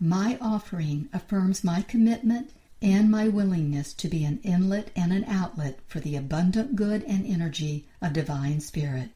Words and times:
my 0.00 0.38
offering 0.40 1.10
affirms 1.12 1.62
my 1.62 1.82
commitment 1.82 2.52
and 2.80 3.10
my 3.10 3.28
willingness 3.28 3.92
to 3.92 4.08
be 4.08 4.24
an 4.24 4.40
inlet 4.42 4.90
and 4.96 5.12
an 5.12 5.24
outlet 5.24 5.78
for 5.86 6.00
the 6.00 6.16
abundant 6.16 6.74
good 6.74 7.04
and 7.04 7.26
energy 7.26 7.86
of 8.00 8.14
Divine 8.14 8.60
Spirit. 8.60 9.10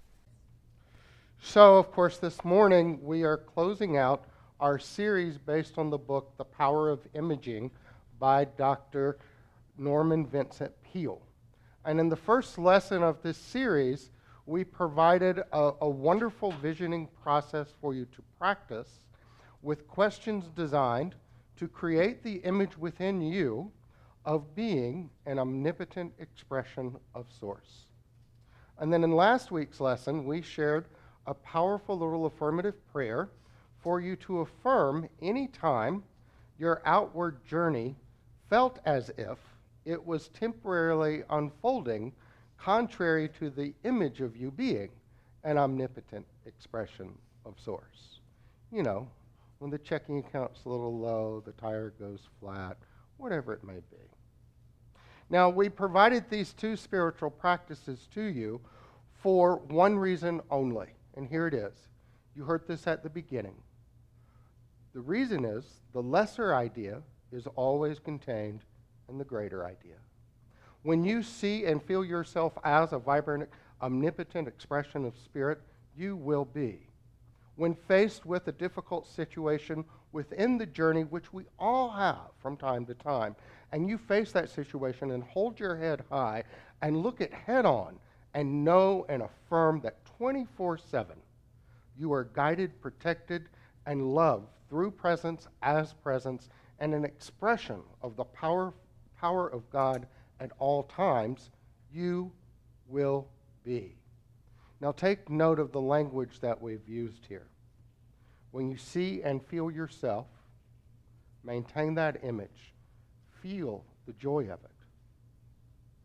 So, 1.40 1.78
of 1.78 1.90
course, 1.90 2.18
this 2.18 2.44
morning 2.44 2.98
we 3.02 3.22
are 3.22 3.38
closing 3.38 3.96
out 3.96 4.26
our 4.60 4.78
series 4.78 5.38
based 5.38 5.78
on 5.78 5.88
the 5.88 5.96
book 5.96 6.34
The 6.36 6.44
Power 6.44 6.90
of 6.90 7.00
Imaging 7.14 7.70
by 8.18 8.44
Dr. 8.44 9.18
Norman 9.78 10.26
Vincent 10.26 10.72
Peale. 10.82 11.22
And 11.86 11.98
in 11.98 12.10
the 12.10 12.16
first 12.16 12.58
lesson 12.58 13.02
of 13.02 13.22
this 13.22 13.38
series, 13.38 14.10
we 14.44 14.64
provided 14.64 15.38
a, 15.50 15.72
a, 15.80 15.88
wonderful 15.88 16.52
visioning 16.52 17.08
process 17.22 17.68
for 17.80 17.94
you 17.94 18.04
to 18.06 18.22
practice 18.38 19.04
with 19.64 19.88
questions 19.88 20.44
designed 20.54 21.14
to 21.56 21.66
create 21.66 22.22
the 22.22 22.36
image 22.36 22.76
within 22.76 23.20
you 23.20 23.70
of 24.24 24.54
being 24.54 25.10
an 25.26 25.38
omnipotent 25.38 26.12
expression 26.18 26.94
of 27.14 27.26
Source. 27.38 27.86
And 28.78 28.92
then 28.92 29.04
in 29.04 29.12
last 29.12 29.50
week's 29.50 29.80
lesson, 29.80 30.24
we 30.24 30.42
shared 30.42 30.86
a 31.26 31.34
powerful 31.34 31.98
little 31.98 32.26
affirmative 32.26 32.74
prayer 32.92 33.30
for 33.80 34.00
you 34.00 34.16
to 34.16 34.40
affirm 34.40 35.08
any 35.22 35.46
time 35.46 36.02
your 36.58 36.82
outward 36.84 37.44
journey 37.46 37.96
felt 38.48 38.78
as 38.84 39.10
if 39.16 39.38
it 39.84 40.04
was 40.04 40.28
temporarily 40.28 41.22
unfolding 41.30 42.12
contrary 42.58 43.28
to 43.38 43.50
the 43.50 43.74
image 43.84 44.20
of 44.20 44.36
you 44.36 44.50
being 44.50 44.90
an 45.44 45.58
omnipotent 45.58 46.26
expression 46.46 47.10
of 47.44 47.54
source. 47.60 48.20
You 48.72 48.82
know, 48.82 49.08
when 49.64 49.70
the 49.70 49.78
checking 49.78 50.18
account's 50.18 50.66
a 50.66 50.68
little 50.68 50.98
low, 50.98 51.42
the 51.46 51.52
tire 51.52 51.94
goes 51.98 52.20
flat, 52.38 52.76
whatever 53.16 53.50
it 53.54 53.64
may 53.64 53.80
be. 53.90 53.96
Now, 55.30 55.48
we 55.48 55.70
provided 55.70 56.28
these 56.28 56.52
two 56.52 56.76
spiritual 56.76 57.30
practices 57.30 58.06
to 58.12 58.24
you 58.24 58.60
for 59.14 59.56
one 59.56 59.98
reason 59.98 60.42
only, 60.50 60.88
and 61.14 61.26
here 61.26 61.46
it 61.46 61.54
is. 61.54 61.72
You 62.36 62.44
heard 62.44 62.68
this 62.68 62.86
at 62.86 63.02
the 63.02 63.08
beginning. 63.08 63.54
The 64.92 65.00
reason 65.00 65.46
is 65.46 65.64
the 65.94 66.02
lesser 66.02 66.54
idea 66.54 67.00
is 67.32 67.46
always 67.56 67.98
contained 67.98 68.60
in 69.08 69.16
the 69.16 69.24
greater 69.24 69.64
idea. 69.64 69.96
When 70.82 71.04
you 71.04 71.22
see 71.22 71.64
and 71.64 71.82
feel 71.82 72.04
yourself 72.04 72.52
as 72.64 72.92
a 72.92 72.98
vibrant, 72.98 73.48
omnipotent 73.80 74.46
expression 74.46 75.06
of 75.06 75.16
spirit, 75.16 75.62
you 75.96 76.16
will 76.16 76.44
be. 76.44 76.90
When 77.56 77.74
faced 77.74 78.26
with 78.26 78.48
a 78.48 78.52
difficult 78.52 79.06
situation 79.06 79.84
within 80.12 80.58
the 80.58 80.66
journey, 80.66 81.04
which 81.04 81.32
we 81.32 81.44
all 81.58 81.90
have 81.90 82.30
from 82.38 82.56
time 82.56 82.86
to 82.86 82.94
time, 82.94 83.36
and 83.72 83.88
you 83.88 83.98
face 83.98 84.32
that 84.32 84.50
situation 84.50 85.10
and 85.12 85.22
hold 85.22 85.58
your 85.60 85.76
head 85.76 86.04
high 86.10 86.44
and 86.82 87.02
look 87.02 87.20
it 87.20 87.32
head 87.32 87.66
on 87.66 87.98
and 88.34 88.64
know 88.64 89.06
and 89.08 89.22
affirm 89.22 89.80
that 89.80 90.04
24 90.04 90.78
7 90.78 91.16
you 91.96 92.12
are 92.12 92.24
guided, 92.24 92.80
protected, 92.80 93.48
and 93.86 94.14
loved 94.14 94.48
through 94.68 94.90
presence 94.90 95.46
as 95.62 95.92
presence 95.92 96.48
and 96.80 96.94
an 96.94 97.04
expression 97.04 97.80
of 98.02 98.16
the 98.16 98.24
power, 98.24 98.74
power 99.18 99.48
of 99.48 99.68
God 99.70 100.06
at 100.40 100.50
all 100.58 100.82
times, 100.84 101.50
you 101.92 102.32
will 102.88 103.28
be. 103.62 103.96
Now, 104.84 104.92
take 104.92 105.30
note 105.30 105.58
of 105.60 105.72
the 105.72 105.80
language 105.80 106.40
that 106.40 106.60
we've 106.60 106.86
used 106.86 107.24
here. 107.26 107.46
When 108.50 108.68
you 108.68 108.76
see 108.76 109.22
and 109.22 109.42
feel 109.42 109.70
yourself, 109.70 110.26
maintain 111.42 111.94
that 111.94 112.22
image. 112.22 112.74
Feel 113.40 113.82
the 114.04 114.12
joy 114.12 114.42
of 114.42 114.62
it. 114.62 114.76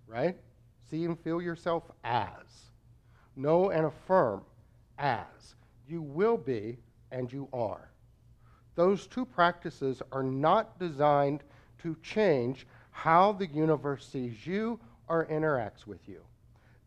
Right? 0.07 0.37
See 0.89 1.03
and 1.03 1.19
feel 1.19 1.41
yourself 1.41 1.91
as. 2.05 2.69
Know 3.35 3.69
and 3.69 3.85
affirm 3.85 4.43
as. 4.97 5.55
You 5.85 6.01
will 6.01 6.37
be 6.37 6.77
and 7.11 7.29
you 7.33 7.49
are. 7.51 7.91
Those 8.75 9.07
two 9.07 9.25
practices 9.25 10.01
are 10.13 10.23
not 10.23 10.79
designed 10.79 11.43
to 11.79 11.97
change 12.01 12.65
how 12.91 13.33
the 13.33 13.47
universe 13.47 14.07
sees 14.07 14.47
you 14.47 14.79
or 15.09 15.25
interacts 15.25 15.85
with 15.85 16.07
you. 16.07 16.21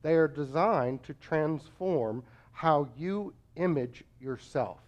They 0.02 0.14
are 0.14 0.28
designed 0.28 1.04
to 1.04 1.14
transform 1.14 2.24
how 2.52 2.88
you 2.96 3.32
image 3.56 4.04
yourself 4.20 4.80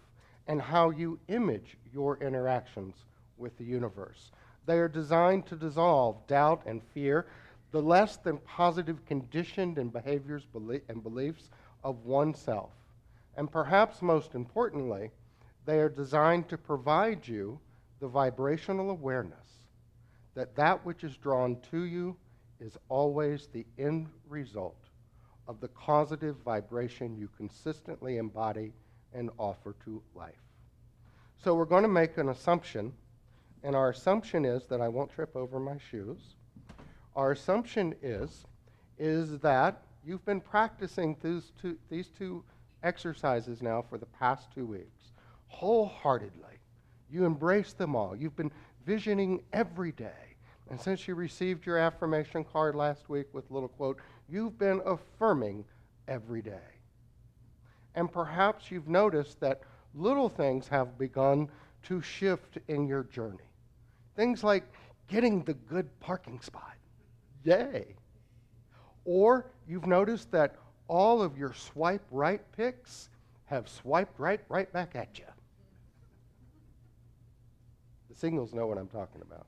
and 0.47 0.61
how 0.61 0.89
you 0.89 1.19
image 1.27 1.77
your 1.93 2.17
interactions 2.17 2.95
with 3.37 3.57
the 3.57 3.63
universe. 3.63 4.31
They 4.65 4.77
are 4.79 4.87
designed 4.87 5.45
to 5.47 5.55
dissolve 5.55 6.25
doubt 6.27 6.63
and 6.65 6.81
fear, 6.93 7.27
the 7.71 7.81
less 7.81 8.17
than 8.17 8.37
positive 8.39 9.05
conditioned 9.05 9.77
and 9.77 9.91
behaviors 9.91 10.45
and 10.89 11.03
beliefs 11.03 11.49
of 11.83 12.05
oneself. 12.05 12.71
And 13.37 13.51
perhaps 13.51 14.01
most 14.01 14.35
importantly, 14.35 15.11
they 15.65 15.79
are 15.79 15.89
designed 15.89 16.47
to 16.49 16.57
provide 16.57 17.27
you 17.27 17.59
the 17.99 18.07
vibrational 18.07 18.91
awareness 18.91 19.39
that 20.35 20.55
that 20.55 20.85
which 20.85 21.03
is 21.03 21.15
drawn 21.17 21.57
to 21.71 21.85
you 21.85 22.15
is 22.59 22.77
always 22.89 23.47
the 23.47 23.65
end 23.77 24.07
result 24.27 24.84
of 25.47 25.59
the 25.59 25.67
causative 25.69 26.37
vibration 26.43 27.15
you 27.15 27.29
consistently 27.37 28.17
embody 28.17 28.73
and 29.13 29.29
offer 29.37 29.75
to 29.85 30.01
life. 30.13 30.33
So 31.43 31.53
we're 31.55 31.65
going 31.65 31.83
to 31.83 31.89
make 31.89 32.17
an 32.17 32.29
assumption, 32.29 32.93
and 33.63 33.75
our 33.75 33.89
assumption 33.89 34.45
is 34.45 34.65
that 34.65 34.81
I 34.81 34.87
won't 34.87 35.11
trip 35.11 35.35
over 35.35 35.59
my 35.59 35.77
shoes. 35.77 36.35
Our 37.15 37.31
assumption 37.31 37.95
is 38.01 38.45
is 38.97 39.39
that 39.39 39.81
you've 40.05 40.25
been 40.25 40.39
practicing 40.39 41.17
these 41.21 41.51
two, 41.61 41.77
these 41.89 42.07
two 42.07 42.43
exercises 42.83 43.61
now 43.61 43.81
for 43.81 43.97
the 43.97 44.05
past 44.05 44.47
two 44.53 44.65
weeks 44.65 45.11
wholeheartedly. 45.47 46.59
You 47.09 47.25
embrace 47.25 47.73
them 47.73 47.95
all. 47.95 48.15
You've 48.15 48.35
been 48.35 48.51
visioning 48.85 49.41
every 49.53 49.91
day. 49.93 50.35
And 50.69 50.79
since 50.79 51.07
you 51.07 51.15
received 51.15 51.65
your 51.65 51.77
affirmation 51.77 52.43
card 52.43 52.75
last 52.75 53.07
week 53.07 53.27
with 53.33 53.49
a 53.49 53.53
little 53.53 53.69
quote, 53.69 53.99
you've 54.29 54.57
been 54.57 54.81
affirming 54.85 55.65
every 56.07 56.41
day. 56.41 56.79
And 57.95 58.11
perhaps 58.11 58.71
you've 58.71 58.87
noticed 58.87 59.39
that 59.39 59.61
little 59.93 60.29
things 60.29 60.67
have 60.67 60.97
begun 60.97 61.49
to 61.83 62.01
shift 62.01 62.57
in 62.67 62.87
your 62.87 63.03
journey. 63.03 63.49
Things 64.15 64.43
like 64.43 64.63
getting 65.07 65.43
the 65.43 65.53
good 65.53 65.87
parking 65.99 66.41
spot. 66.41 66.75
Yay. 67.43 67.95
Or 69.05 69.51
you've 69.67 69.85
noticed 69.85 70.31
that 70.31 70.55
all 70.87 71.21
of 71.21 71.37
your 71.37 71.53
swipe 71.53 72.05
right 72.11 72.41
picks 72.55 73.09
have 73.45 73.69
swiped 73.69 74.19
right 74.19 74.41
right 74.49 74.71
back 74.73 74.95
at 74.95 75.19
you. 75.19 75.25
The 78.09 78.15
signals 78.15 78.53
know 78.53 78.65
what 78.65 78.77
I'm 78.77 78.87
talking 78.87 79.21
about. 79.21 79.45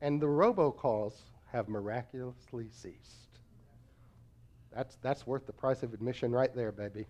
And 0.00 0.20
the 0.20 0.26
robocalls 0.26 1.14
have 1.54 1.68
miraculously 1.68 2.66
ceased. 2.68 3.38
That's, 4.74 4.96
that's 5.02 5.24
worth 5.24 5.46
the 5.46 5.52
price 5.52 5.84
of 5.84 5.94
admission 5.94 6.32
right 6.32 6.54
there, 6.54 6.72
baby. 6.72 7.06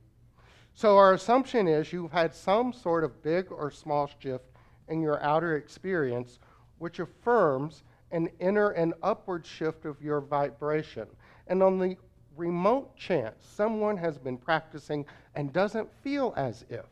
So, 0.75 0.99
our 0.99 1.15
assumption 1.15 1.67
is 1.67 1.93
you've 1.93 2.13
had 2.13 2.35
some 2.35 2.73
sort 2.73 3.05
of 3.05 3.23
big 3.23 3.51
or 3.51 3.71
small 3.71 4.11
shift 4.19 4.45
in 4.89 5.01
your 5.01 5.23
outer 5.23 5.57
experience, 5.57 6.41
which 6.79 6.99
affirms 6.99 7.85
an 8.11 8.29
inner 8.39 8.71
and 8.71 8.93
upward 9.03 9.47
shift 9.47 9.87
of 9.87 10.03
your 10.03 10.21
vibration. 10.21 11.07
And 11.47 11.63
on 11.63 11.79
the 11.79 11.97
remote 12.37 12.97
chance 12.97 13.37
someone 13.41 13.97
has 13.97 14.19
been 14.19 14.37
practicing 14.37 15.07
and 15.37 15.53
doesn't 15.53 15.89
feel 16.03 16.35
as 16.37 16.65
if 16.69 16.85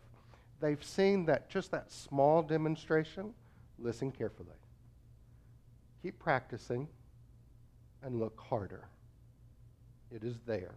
they've 0.60 0.82
seen 0.82 1.26
that 1.26 1.50
just 1.50 1.72
that 1.72 1.90
small 1.90 2.43
demonstration, 2.43 3.34
listen 3.78 4.12
carefully. 4.12 4.56
Keep 6.02 6.19
practicing 6.20 6.88
and 8.02 8.19
look 8.19 8.40
harder. 8.40 8.88
It 10.10 10.25
is 10.25 10.37
there. 10.46 10.75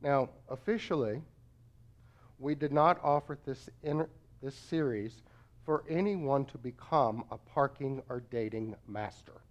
Now, 0.00 0.30
officially, 0.48 1.22
we 2.38 2.54
did 2.54 2.72
not 2.72 3.00
offer 3.02 3.38
this, 3.44 3.68
inter- 3.82 4.08
this 4.42 4.54
series 4.54 5.22
for 5.64 5.84
anyone 5.88 6.44
to 6.46 6.58
become 6.58 7.24
a 7.30 7.36
parking 7.36 8.00
or 8.08 8.22
dating 8.30 8.74
master. 8.86 9.42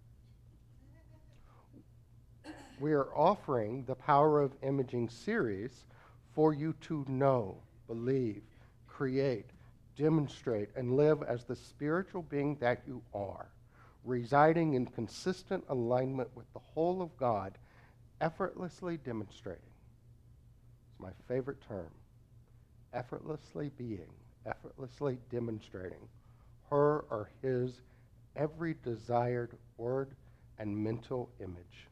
We 2.80 2.92
are 2.92 3.14
offering 3.14 3.84
the 3.84 3.94
Power 3.94 4.40
of 4.40 4.52
Imaging 4.62 5.08
series 5.08 5.84
for 6.34 6.54
you 6.54 6.74
to 6.82 7.04
know, 7.08 7.58
believe, 7.86 8.42
create, 8.86 9.50
demonstrate, 9.96 10.70
and 10.76 10.96
live 10.96 11.22
as 11.22 11.44
the 11.44 11.56
spiritual 11.56 12.22
being 12.22 12.56
that 12.60 12.82
you 12.86 13.02
are, 13.12 13.48
residing 14.04 14.74
in 14.74 14.86
consistent 14.86 15.64
alignment 15.68 16.28
with 16.34 16.50
the 16.52 16.58
whole 16.58 17.02
of 17.02 17.16
God, 17.16 17.58
effortlessly 18.20 18.96
demonstrating. 18.96 19.62
It's 20.90 21.00
my 21.00 21.10
favorite 21.26 21.60
term 21.66 21.90
effortlessly 22.92 23.70
being, 23.76 24.08
effortlessly 24.46 25.18
demonstrating 25.30 26.08
her 26.70 27.04
or 27.10 27.30
his 27.42 27.82
every 28.36 28.74
desired 28.82 29.52
word 29.76 30.14
and 30.58 30.76
mental 30.76 31.30
image. 31.40 31.88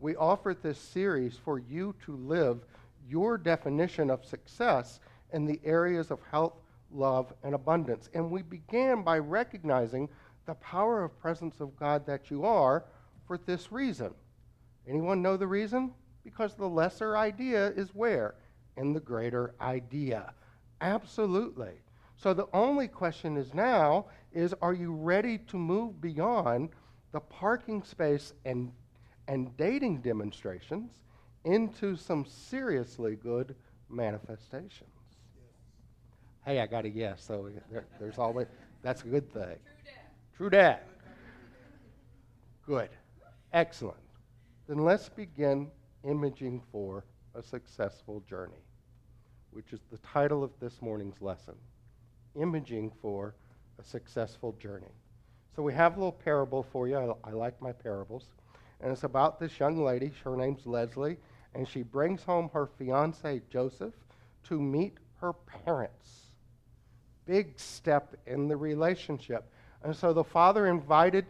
We 0.00 0.16
offer 0.16 0.54
this 0.54 0.78
series 0.78 1.36
for 1.36 1.58
you 1.58 1.94
to 2.04 2.16
live 2.16 2.64
your 3.08 3.38
definition 3.38 4.10
of 4.10 4.24
success 4.24 5.00
in 5.32 5.46
the 5.46 5.60
areas 5.64 6.10
of 6.10 6.20
health, 6.30 6.54
love, 6.90 7.32
and 7.42 7.54
abundance. 7.54 8.08
And 8.14 8.30
we 8.30 8.42
began 8.42 9.02
by 9.02 9.18
recognizing 9.18 10.08
the 10.46 10.54
power 10.54 11.04
of 11.04 11.18
presence 11.18 11.60
of 11.60 11.76
God 11.76 12.06
that 12.06 12.30
you 12.30 12.44
are 12.44 12.84
for 13.26 13.38
this 13.38 13.72
reason. 13.72 14.14
Anyone 14.88 15.22
know 15.22 15.36
the 15.36 15.46
reason? 15.46 15.92
Because 16.22 16.54
the 16.54 16.68
lesser 16.68 17.16
idea 17.16 17.68
is 17.68 17.94
where? 17.94 18.34
In 18.76 18.92
the 18.92 19.00
greater 19.00 19.54
idea. 19.60 20.32
Absolutely. 20.80 21.72
So 22.16 22.34
the 22.34 22.48
only 22.52 22.88
question 22.88 23.36
is 23.36 23.54
now 23.54 24.06
is 24.32 24.54
are 24.60 24.72
you 24.72 24.92
ready 24.92 25.38
to 25.38 25.56
move 25.56 26.00
beyond 26.00 26.70
the 27.12 27.20
parking 27.20 27.82
space 27.82 28.32
and 28.44 28.72
and 29.26 29.56
dating 29.56 29.98
demonstrations 30.02 30.90
into 31.44 31.96
some 31.96 32.24
seriously 32.26 33.16
good 33.16 33.54
manifestations? 33.88 34.90
Hey, 36.44 36.60
I 36.60 36.66
got 36.66 36.84
a 36.84 36.90
yes, 36.90 37.24
so 37.26 37.48
there, 37.70 37.86
there's 37.98 38.18
always 38.18 38.48
that's 38.82 39.02
a 39.02 39.06
good 39.06 39.32
thing. 39.32 39.56
True 40.36 40.50
dad. 40.50 40.80
Good. 42.66 42.88
Excellent. 43.52 43.98
Then 44.66 44.78
let's 44.78 45.08
begin 45.08 45.70
imaging 46.02 46.60
for 46.72 47.04
a 47.36 47.42
successful 47.42 48.22
journey, 48.28 48.64
which 49.52 49.72
is 49.72 49.80
the 49.92 49.98
title 49.98 50.42
of 50.42 50.50
this 50.60 50.82
morning's 50.82 51.20
lesson. 51.20 51.54
Imaging 52.34 52.90
for 53.00 53.34
a 53.78 53.84
successful 53.84 54.56
journey. 54.60 54.92
So 55.54 55.62
we 55.62 55.72
have 55.74 55.92
a 55.92 56.00
little 56.00 56.10
parable 56.10 56.64
for 56.64 56.88
you. 56.88 56.96
I, 56.96 57.28
I 57.28 57.32
like 57.32 57.60
my 57.62 57.70
parables. 57.70 58.24
And 58.80 58.90
it's 58.90 59.04
about 59.04 59.38
this 59.38 59.60
young 59.60 59.84
lady. 59.84 60.12
Her 60.24 60.36
name's 60.36 60.66
Leslie. 60.66 61.16
And 61.54 61.68
she 61.68 61.82
brings 61.82 62.24
home 62.24 62.50
her 62.52 62.66
fiance, 62.66 63.40
Joseph, 63.48 63.94
to 64.48 64.60
meet 64.60 64.98
her 65.20 65.32
parents. 65.32 66.32
Big 67.24 67.58
step 67.58 68.16
in 68.26 68.48
the 68.48 68.56
relationship. 68.56 69.48
And 69.84 69.94
so 69.94 70.12
the 70.12 70.24
father 70.24 70.66
invited 70.66 71.26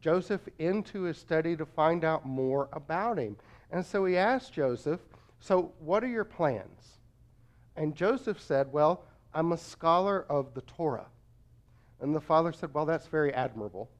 Joseph 0.00 0.48
into 0.58 1.02
his 1.02 1.18
study 1.18 1.54
to 1.56 1.66
find 1.66 2.04
out 2.04 2.26
more 2.26 2.68
about 2.72 3.18
him. 3.18 3.36
And 3.70 3.84
so 3.84 4.04
he 4.06 4.16
asked 4.16 4.54
Joseph, 4.54 5.00
So, 5.38 5.72
what 5.78 6.02
are 6.02 6.08
your 6.08 6.24
plans? 6.24 6.98
And 7.76 7.94
Joseph 7.94 8.40
said, 8.40 8.72
Well, 8.72 9.04
I'm 9.34 9.52
a 9.52 9.58
scholar 9.58 10.24
of 10.28 10.54
the 10.54 10.62
Torah. 10.62 11.06
And 12.00 12.14
the 12.14 12.20
father 12.20 12.52
said, 12.52 12.72
Well, 12.72 12.86
that's 12.86 13.06
very 13.06 13.32
admirable. 13.34 13.90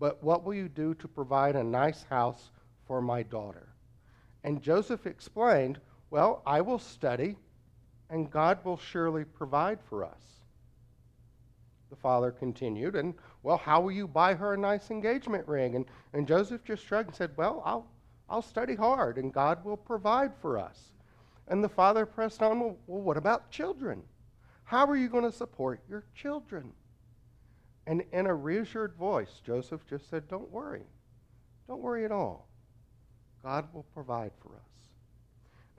But 0.00 0.22
what 0.22 0.44
will 0.44 0.54
you 0.54 0.68
do 0.68 0.94
to 0.94 1.06
provide 1.06 1.54
a 1.54 1.62
nice 1.62 2.02
house 2.04 2.50
for 2.86 3.00
my 3.00 3.22
daughter? 3.22 3.68
And 4.42 4.62
Joseph 4.62 5.06
explained, 5.06 5.78
Well, 6.10 6.42
I 6.46 6.62
will 6.62 6.78
study, 6.78 7.36
and 8.08 8.30
God 8.30 8.64
will 8.64 8.78
surely 8.78 9.24
provide 9.24 9.80
for 9.82 10.04
us. 10.04 10.20
The 11.90 11.96
father 11.96 12.32
continued, 12.32 12.96
and 12.96 13.14
well, 13.44 13.58
how 13.58 13.82
will 13.82 13.92
you 13.92 14.08
buy 14.08 14.34
her 14.34 14.54
a 14.54 14.56
nice 14.56 14.90
engagement 14.90 15.46
ring? 15.46 15.76
And, 15.76 15.84
and 16.14 16.26
Joseph 16.26 16.64
just 16.64 16.84
shrugged 16.84 17.08
and 17.08 17.16
said, 17.16 17.30
Well, 17.36 17.62
I'll, 17.64 17.86
I'll 18.28 18.42
study 18.42 18.74
hard, 18.74 19.18
and 19.18 19.32
God 19.32 19.62
will 19.66 19.76
provide 19.76 20.32
for 20.40 20.58
us. 20.58 20.92
And 21.46 21.62
the 21.62 21.68
father 21.68 22.06
pressed 22.06 22.42
on, 22.42 22.58
Well, 22.58 22.78
well 22.86 23.02
what 23.02 23.18
about 23.18 23.50
children? 23.50 24.02
How 24.64 24.86
are 24.86 24.96
you 24.96 25.10
going 25.10 25.30
to 25.30 25.36
support 25.36 25.80
your 25.90 26.04
children? 26.14 26.72
And 27.86 28.02
in 28.12 28.26
a 28.26 28.34
reassured 28.34 28.94
voice, 28.94 29.42
Joseph 29.44 29.86
just 29.86 30.08
said, 30.08 30.26
Don't 30.26 30.50
worry. 30.50 30.86
Don't 31.68 31.82
worry 31.82 32.06
at 32.06 32.12
all. 32.12 32.48
God 33.42 33.68
will 33.74 33.86
provide 33.92 34.32
for 34.40 34.54
us. 34.54 34.88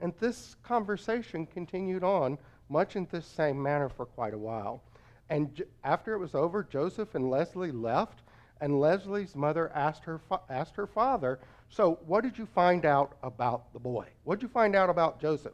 And 0.00 0.12
this 0.20 0.54
conversation 0.62 1.46
continued 1.46 2.04
on 2.04 2.38
much 2.68 2.94
in 2.94 3.08
this 3.10 3.26
same 3.26 3.60
manner 3.60 3.88
for 3.88 4.06
quite 4.06 4.34
a 4.34 4.38
while. 4.38 4.84
And 5.28 5.62
after 5.82 6.14
it 6.14 6.18
was 6.18 6.34
over, 6.34 6.62
Joseph 6.62 7.14
and 7.14 7.30
Leslie 7.30 7.72
left, 7.72 8.22
and 8.60 8.80
Leslie's 8.80 9.34
mother 9.34 9.70
asked 9.74 10.04
her, 10.04 10.18
fa- 10.18 10.40
asked 10.48 10.76
her 10.76 10.86
father, 10.86 11.40
So, 11.68 11.98
what 12.06 12.22
did 12.22 12.38
you 12.38 12.46
find 12.46 12.86
out 12.86 13.16
about 13.22 13.72
the 13.72 13.80
boy? 13.80 14.06
What 14.24 14.38
did 14.38 14.44
you 14.44 14.48
find 14.48 14.76
out 14.76 14.88
about 14.88 15.20
Joseph? 15.20 15.52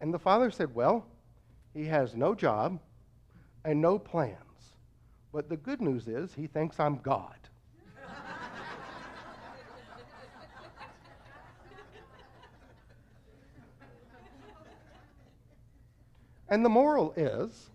And 0.00 0.14
the 0.14 0.18
father 0.18 0.50
said, 0.50 0.74
Well, 0.74 1.06
he 1.74 1.86
has 1.86 2.14
no 2.14 2.34
job 2.34 2.78
and 3.64 3.80
no 3.80 3.98
plans. 3.98 4.36
But 5.32 5.48
the 5.48 5.56
good 5.56 5.80
news 5.80 6.08
is, 6.08 6.34
he 6.34 6.46
thinks 6.46 6.78
I'm 6.80 6.98
God. 6.98 7.36
and 16.48 16.64
the 16.64 16.68
moral 16.68 17.12
is, 17.16 17.70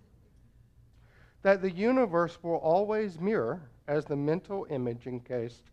that 1.45 1.62
the 1.62 1.69
universe 1.69 2.39
will 2.42 2.56
always 2.56 3.19
mirror 3.19 3.69
as 3.88 4.03
the 4.03 4.15
mental 4.15 4.65
image 4.71 5.06
encased 5.06 5.69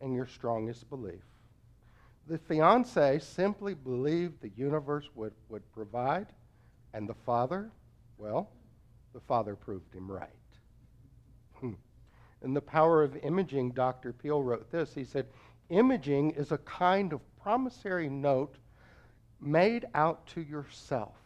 in 0.00 0.12
your 0.14 0.24
strongest 0.24 0.88
belief. 0.88 1.24
The 2.28 2.38
fiance 2.38 3.18
simply 3.18 3.74
believed 3.74 4.40
the 4.40 4.52
universe 4.56 5.10
would, 5.16 5.32
would 5.48 5.68
provide, 5.72 6.28
and 6.94 7.08
the 7.08 7.16
father, 7.26 7.72
well, 8.18 8.50
the 9.14 9.20
father 9.20 9.56
proved 9.56 9.92
him 9.92 10.08
right. 10.08 10.28
Hmm. 11.58 11.72
In 12.42 12.54
The 12.54 12.60
Power 12.60 13.02
of 13.02 13.16
Imaging, 13.16 13.72
Dr. 13.72 14.12
Peale 14.12 14.44
wrote 14.44 14.70
this. 14.70 14.94
He 14.94 15.02
said, 15.02 15.26
Imaging 15.70 16.30
is 16.36 16.52
a 16.52 16.58
kind 16.58 17.12
of 17.12 17.20
promissory 17.42 18.08
note 18.08 18.58
made 19.40 19.86
out 19.92 20.24
to 20.28 20.42
yourself. 20.42 21.16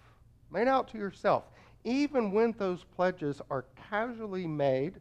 Made 0.50 0.69
out 0.69 0.88
to 0.88 0.97
yourself 0.97 1.45
even 1.85 2.33
when 2.33 2.53
those 2.59 2.85
pledges 2.85 3.41
are 3.51 3.65
casually 3.89 4.47
made 4.47 5.01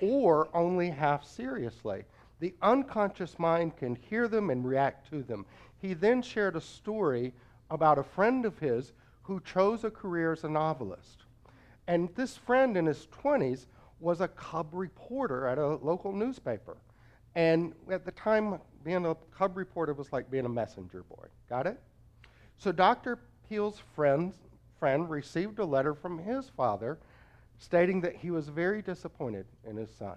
or 0.00 0.48
only 0.54 0.90
half 0.90 1.24
seriously. 1.24 2.04
The 2.40 2.54
unconscious 2.62 3.38
mind 3.38 3.76
can 3.76 3.94
hear 3.94 4.28
them 4.28 4.50
and 4.50 4.66
react 4.66 5.08
to 5.10 5.22
them. 5.22 5.46
He 5.78 5.94
then 5.94 6.22
shared 6.22 6.56
a 6.56 6.60
story 6.60 7.32
about 7.70 7.98
a 7.98 8.02
friend 8.02 8.44
of 8.44 8.58
his 8.58 8.92
who 9.22 9.40
chose 9.40 9.84
a 9.84 9.90
career 9.90 10.32
as 10.32 10.44
a 10.44 10.48
novelist. 10.48 11.24
And 11.88 12.08
this 12.14 12.36
friend 12.36 12.76
in 12.76 12.86
his 12.86 13.06
20s 13.06 13.66
was 14.00 14.20
a 14.20 14.28
cub 14.28 14.68
reporter 14.72 15.46
at 15.46 15.58
a 15.58 15.76
local 15.76 16.12
newspaper. 16.12 16.76
And 17.34 17.74
at 17.90 18.04
the 18.04 18.12
time, 18.12 18.60
being 18.84 19.06
a 19.06 19.14
cub 19.36 19.56
reporter 19.56 19.94
was 19.94 20.12
like 20.12 20.30
being 20.30 20.46
a 20.46 20.50
messenger 20.50 21.02
boy. 21.02 21.26
Got 21.48 21.66
it? 21.66 21.80
So 22.58 22.72
Dr. 22.72 23.18
Peale's 23.48 23.80
friends 23.94 24.34
friend 24.78 25.08
received 25.08 25.58
a 25.58 25.64
letter 25.64 25.94
from 25.94 26.18
his 26.18 26.48
father 26.48 26.98
stating 27.58 28.00
that 28.02 28.16
he 28.16 28.30
was 28.30 28.48
very 28.48 28.82
disappointed 28.82 29.46
in 29.64 29.76
his 29.76 29.90
son 29.90 30.16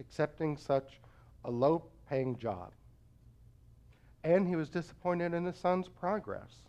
accepting 0.00 0.56
such 0.56 0.98
a 1.44 1.50
low 1.50 1.84
paying 2.08 2.36
job. 2.36 2.72
And 4.24 4.48
he 4.48 4.56
was 4.56 4.68
disappointed 4.68 5.32
in 5.32 5.44
his 5.44 5.56
son's 5.56 5.88
progress 5.88 6.62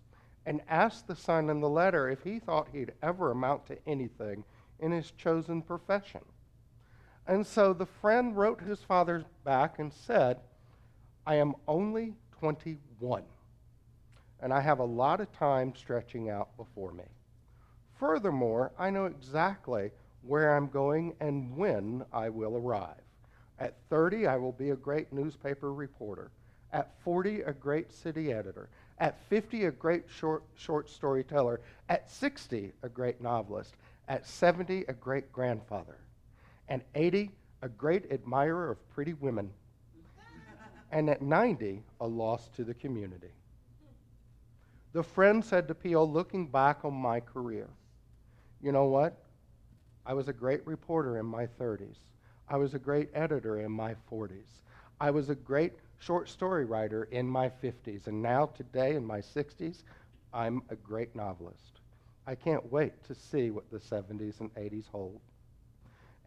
and 0.45 0.61
asked 0.69 1.07
the 1.07 1.15
son 1.15 1.49
in 1.49 1.59
the 1.59 1.69
letter 1.69 2.09
if 2.09 2.23
he 2.23 2.39
thought 2.39 2.69
he'd 2.71 2.93
ever 3.01 3.31
amount 3.31 3.65
to 3.67 3.77
anything 3.87 4.43
in 4.79 4.91
his 4.91 5.11
chosen 5.11 5.61
profession. 5.61 6.21
And 7.27 7.45
so 7.45 7.73
the 7.73 7.85
friend 7.85 8.35
wrote 8.35 8.61
his 8.61 8.81
father 8.81 9.25
back 9.43 9.79
and 9.79 9.91
said, 9.93 10.39
I 11.25 11.35
am 11.35 11.55
only 11.67 12.15
21 12.39 13.23
and 14.41 14.53
I 14.53 14.61
have 14.61 14.79
a 14.79 14.85
lot 14.85 15.21
of 15.21 15.31
time 15.31 15.73
stretching 15.75 16.29
out 16.29 16.55
before 16.57 16.91
me. 16.91 17.03
Furthermore, 17.99 18.71
I 18.79 18.89
know 18.89 19.05
exactly 19.05 19.91
where 20.23 20.55
I'm 20.55 20.67
going 20.67 21.15
and 21.19 21.55
when 21.55 22.03
I 22.11 22.29
will 22.29 22.57
arrive. 22.57 23.01
At 23.59 23.75
30, 23.89 24.27
I 24.27 24.37
will 24.37 24.51
be 24.51 24.71
a 24.71 24.75
great 24.75 25.13
newspaper 25.13 25.73
reporter. 25.73 26.31
At 26.73 26.91
40, 27.03 27.41
a 27.41 27.53
great 27.53 27.91
city 27.91 28.33
editor. 28.33 28.69
At 28.97 29.19
50, 29.29 29.65
a 29.65 29.71
great 29.71 30.05
short, 30.09 30.43
short 30.55 30.89
storyteller. 30.89 31.61
At 31.89 32.09
60, 32.09 32.71
a 32.81 32.89
great 32.89 33.21
novelist. 33.21 33.75
At 34.07 34.25
70, 34.25 34.85
a 34.87 34.93
great 34.93 35.31
grandfather. 35.31 35.97
and 36.71 36.81
80, 36.95 37.31
a 37.61 37.69
great 37.69 38.11
admirer 38.11 38.71
of 38.71 38.89
pretty 38.89 39.13
women, 39.13 39.51
and 40.91 41.09
at 41.09 41.21
90, 41.21 41.83
a 41.99 42.07
loss 42.07 42.47
to 42.55 42.63
the 42.63 42.73
community. 42.73 43.31
The 44.93 45.03
friend 45.03 45.43
said 45.43 45.67
to 45.69 45.75
Peale, 45.75 46.09
looking 46.09 46.47
back 46.47 46.83
on 46.83 46.93
my 46.93 47.21
career, 47.21 47.69
you 48.61 48.71
know 48.71 48.85
what? 48.85 49.17
I 50.05 50.13
was 50.13 50.27
a 50.27 50.33
great 50.33 50.65
reporter 50.67 51.17
in 51.17 51.25
my 51.25 51.45
30s. 51.45 51.95
I 52.49 52.57
was 52.57 52.73
a 52.73 52.79
great 52.79 53.09
editor 53.13 53.61
in 53.61 53.71
my 53.71 53.95
40s. 54.11 54.63
I 54.99 55.11
was 55.11 55.29
a 55.29 55.35
great 55.35 55.73
short 55.99 56.27
story 56.27 56.65
writer 56.65 57.07
in 57.11 57.25
my 57.25 57.49
50s. 57.49 58.07
And 58.07 58.21
now, 58.21 58.47
today, 58.47 58.95
in 58.95 59.05
my 59.05 59.19
60s, 59.19 59.83
I'm 60.33 60.61
a 60.69 60.75
great 60.75 61.15
novelist. 61.15 61.79
I 62.27 62.35
can't 62.35 62.69
wait 62.71 63.01
to 63.05 63.15
see 63.15 63.49
what 63.49 63.71
the 63.71 63.79
70s 63.79 64.41
and 64.41 64.53
80s 64.55 64.89
hold. 64.91 65.21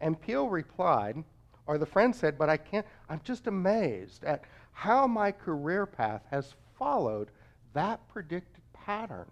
And 0.01 0.19
Peale 0.19 0.49
replied, 0.49 1.23
or 1.67 1.77
the 1.77 1.85
friend 1.85 2.15
said, 2.15 2.37
but 2.37 2.49
I 2.49 2.57
can't, 2.57 2.85
I'm 3.09 3.21
just 3.23 3.45
amazed 3.45 4.23
at 4.23 4.43
how 4.71 5.05
my 5.05 5.31
career 5.31 5.85
path 5.85 6.23
has 6.31 6.55
followed 6.77 7.29
that 7.75 7.99
predicted 8.07 8.54
pattern 8.85 9.27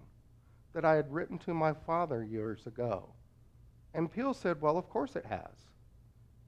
that 0.73 0.85
I 0.85 0.95
had 0.95 1.13
written 1.13 1.37
to 1.39 1.53
my 1.53 1.73
father 1.73 2.23
years 2.23 2.65
ago. 2.65 3.09
And 3.93 4.11
Peale 4.11 4.33
said, 4.33 4.61
Well, 4.61 4.77
of 4.77 4.89
course 4.89 5.15
it 5.15 5.25
has. 5.25 5.69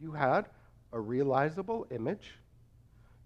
You 0.02 0.12
had 0.12 0.48
a 0.92 1.00
realizable 1.00 1.86
image, 1.92 2.34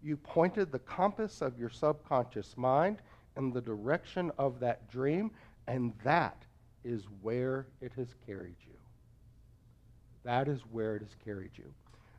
you 0.02 0.18
pointed 0.18 0.72
the 0.72 0.80
compass 0.80 1.42
of 1.42 1.58
your 1.58 1.70
subconscious 1.70 2.56
mind 2.58 2.98
in 3.38 3.52
the 3.52 3.62
direction 3.62 4.32
of 4.38 4.60
that 4.60 4.90
dream, 4.90 5.32
and 5.68 5.94
that 6.04 6.46
is 6.84 7.04
where 7.22 7.68
it 7.82 7.92
has 7.94 8.16
carried 8.26 8.56
you. 8.66 8.74
That 10.24 10.48
is 10.48 10.62
where 10.72 10.96
it 10.96 11.02
has 11.02 11.16
carried 11.24 11.52
you. 11.56 11.74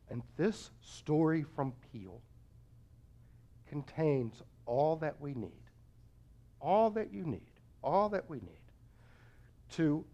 And 0.08 0.22
this 0.36 0.70
story 0.80 1.42
from 1.42 1.72
Peale 1.92 2.20
contains 3.68 4.42
all 4.66 4.96
that 4.96 5.20
we 5.20 5.34
need, 5.34 5.62
all 6.60 6.90
that 6.90 7.12
you 7.12 7.24
need, 7.24 7.49
all 7.82 8.08
that 8.10 8.28
we 8.28 8.38
need 8.38 8.60
to 9.72 10.04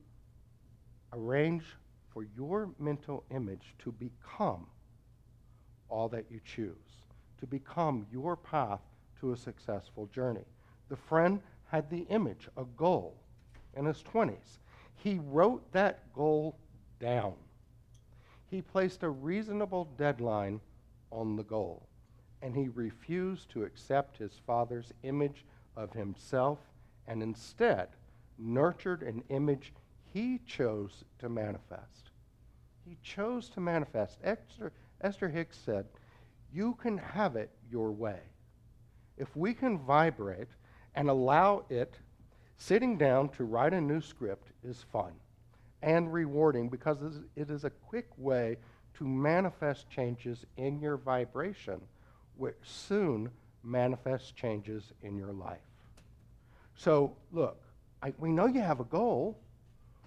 arrange 1.12 1.64
for 2.08 2.24
your 2.36 2.70
mental 2.78 3.24
image 3.30 3.74
to 3.78 3.92
become 3.92 4.66
all 5.88 6.08
that 6.08 6.26
you 6.30 6.40
choose, 6.44 7.02
to 7.38 7.46
become 7.46 8.06
your 8.10 8.36
path 8.36 8.80
to 9.20 9.32
a 9.32 9.36
successful 9.36 10.06
journey. 10.06 10.44
The 10.88 10.96
friend 10.96 11.40
had 11.68 11.90
the 11.90 12.06
image, 12.10 12.48
a 12.56 12.64
goal, 12.64 13.16
in 13.76 13.84
his 13.84 14.02
20s. 14.02 14.58
He 14.96 15.18
wrote 15.18 15.70
that 15.72 16.12
goal 16.12 16.58
down. 17.00 17.34
He 18.50 18.62
placed 18.62 19.02
a 19.02 19.10
reasonable 19.10 19.88
deadline 19.96 20.60
on 21.10 21.36
the 21.36 21.42
goal, 21.44 21.88
and 22.42 22.54
he 22.54 22.68
refused 22.68 23.50
to 23.50 23.64
accept 23.64 24.16
his 24.16 24.40
father's 24.46 24.92
image 25.02 25.44
of 25.76 25.92
himself 25.92 26.58
and 27.08 27.22
instead 27.22 27.88
nurtured 28.38 29.02
an 29.02 29.22
image 29.28 29.72
he 30.12 30.40
chose 30.46 31.04
to 31.18 31.28
manifest. 31.28 32.10
He 32.84 32.96
chose 33.02 33.48
to 33.50 33.60
manifest. 33.60 34.18
Esther, 34.22 34.72
Esther 35.00 35.28
Hicks 35.28 35.58
said, 35.58 35.86
You 36.52 36.74
can 36.74 36.98
have 36.98 37.36
it 37.36 37.50
your 37.70 37.92
way. 37.92 38.20
If 39.18 39.34
we 39.36 39.54
can 39.54 39.78
vibrate 39.78 40.48
and 40.94 41.10
allow 41.10 41.64
it, 41.68 41.98
sitting 42.56 42.96
down 42.96 43.28
to 43.30 43.44
write 43.44 43.74
a 43.74 43.80
new 43.80 44.00
script 44.00 44.52
is 44.62 44.84
fun 44.92 45.12
and 45.82 46.12
rewarding 46.12 46.68
because 46.68 46.98
it 47.36 47.50
is 47.50 47.64
a 47.64 47.70
quick 47.70 48.08
way 48.16 48.56
to 48.94 49.04
manifest 49.04 49.90
changes 49.90 50.46
in 50.56 50.80
your 50.80 50.96
vibration, 50.96 51.80
which 52.36 52.56
soon 52.62 53.30
manifests 53.62 54.32
changes 54.32 54.92
in 55.02 55.16
your 55.16 55.32
life. 55.32 55.58
So, 56.76 57.16
look, 57.32 57.60
I, 58.02 58.12
we 58.18 58.30
know 58.30 58.46
you 58.46 58.60
have 58.60 58.80
a 58.80 58.84
goal. 58.84 59.38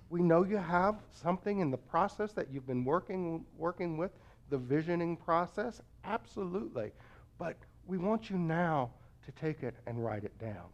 We 0.10 0.22
know 0.22 0.44
you 0.44 0.58
have 0.58 0.96
something 1.12 1.60
in 1.60 1.72
the 1.72 1.78
process 1.78 2.32
that 2.34 2.52
you've 2.52 2.68
been 2.68 2.86
working, 2.86 3.46
working 3.58 3.98
with, 3.98 4.12
the 4.50 4.58
visioning 4.58 5.18
process. 5.18 5.82
Absolutely. 6.04 6.92
But 7.38 7.58
we 7.86 7.98
want 7.98 8.30
you 8.30 8.38
now 8.38 8.92
to 9.26 9.32
take 9.32 9.64
it 9.64 9.76
and 9.88 10.04
write 10.04 10.24
it 10.24 10.38
down. 10.40 10.66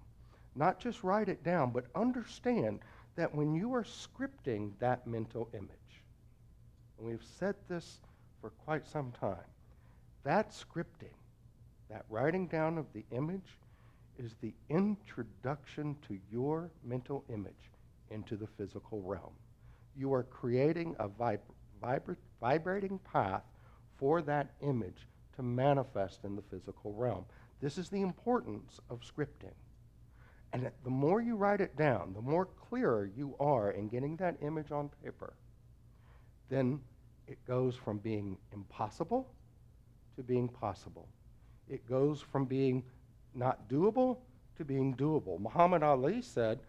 Not 0.56 0.80
just 0.80 1.04
write 1.04 1.30
it 1.30 1.44
down, 1.44 1.72
but 1.72 1.86
understand 1.96 2.80
that 3.16 3.34
when 3.34 3.54
you 3.54 3.74
are 3.74 3.84
scripting 3.84 4.72
that 4.80 5.08
mental 5.08 5.50
image, 5.54 5.70
and 6.98 7.08
we've 7.08 7.26
said 7.40 7.56
this 7.68 8.00
for 8.42 8.50
quite 8.50 8.86
some 8.86 9.12
time, 9.20 9.50
that 10.24 10.52
scripting, 10.52 11.14
that 11.90 12.06
writing 12.10 12.48
down 12.48 12.78
of 12.78 12.86
the 12.94 13.06
image, 13.12 13.58
is 14.18 14.36
the 14.42 14.54
introduction 14.70 15.96
to 16.08 16.18
your 16.32 16.72
mental 16.84 17.24
image 17.30 17.72
into 18.10 18.36
the 18.36 18.48
physical 18.48 19.02
realm. 19.02 19.34
You 19.96 20.14
are 20.14 20.24
creating 20.24 20.96
a 21.00 21.08
vib- 21.08 21.40
vibra- 21.82 22.18
vibrating 22.40 23.00
path 23.00 23.44
for 23.98 24.22
that 24.24 24.52
image 24.62 25.08
to 25.36 25.44
manifest 25.44 26.24
in 26.24 26.36
the 26.36 26.42
physical 26.42 26.94
realm. 26.94 27.26
This 27.62 27.78
is 27.78 27.90
the 27.90 28.02
importance 28.02 28.80
of 28.90 29.02
scripting. 29.02 29.54
And 30.54 30.72
the 30.84 30.90
more 30.90 31.22
you 31.22 31.36
write 31.36 31.62
it 31.62 31.76
down, 31.76 32.14
the 32.14 32.22
more 32.22 32.46
clearer 32.46 33.10
you 33.16 33.36
are 33.40 33.72
in 33.72 33.90
getting 33.90 34.16
that 34.18 34.38
image 34.42 34.72
on 34.72 34.90
paper, 35.04 35.34
then 36.50 36.80
it 37.28 37.44
goes 37.46 37.76
from 37.76 37.98
being 37.98 38.38
impossible 38.54 39.28
to 40.16 40.24
being 40.24 40.48
possible. 40.48 41.10
It 41.68 41.88
goes 41.90 42.22
from 42.22 42.46
being 42.46 42.84
not 43.36 43.70
doable 43.70 44.18
to 44.58 44.66
being 44.66 44.96
doable. 44.96 45.40
Muhammad 45.40 45.84
Ali 45.84 46.22
said, 46.22 46.60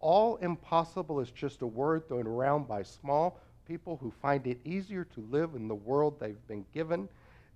All 0.00 0.36
impossible 0.36 1.20
is 1.20 1.30
just 1.30 1.62
a 1.62 1.66
word 1.66 2.08
thrown 2.08 2.26
around 2.26 2.68
by 2.68 2.82
small 2.82 3.40
people 3.66 3.96
who 3.96 4.10
find 4.10 4.46
it 4.46 4.60
easier 4.64 5.04
to 5.04 5.20
live 5.30 5.54
in 5.54 5.68
the 5.68 5.74
world 5.74 6.18
they've 6.18 6.46
been 6.48 6.64
given 6.74 7.08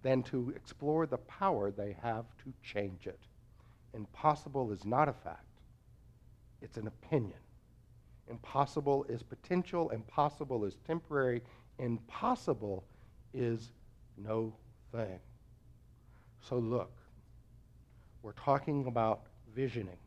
than 0.03 0.23
to 0.23 0.53
explore 0.55 1.07
the 1.07 1.19
power 1.19 1.71
they 1.71 1.97
have 2.03 2.25
to 2.45 2.53
change 2.63 3.07
it. 3.07 3.19
Impossible 3.95 4.71
is 4.73 4.85
not 4.85 5.09
a 5.09 5.13
fact, 5.13 5.61
it's 6.63 6.77
an 6.77 6.87
opinion. 6.87 7.39
Impossible 8.29 9.05
is 9.09 9.23
potential, 9.23 9.91
impossible 9.91 10.65
is 10.65 10.77
temporary, 10.87 11.43
impossible 11.79 12.85
is 13.33 13.71
no 14.17 14.53
thing. 14.93 15.19
So 16.41 16.59
look, 16.59 16.96
we're 18.27 18.33
talking 18.33 18.89
about 18.89 19.21
visioning. 19.55 19.99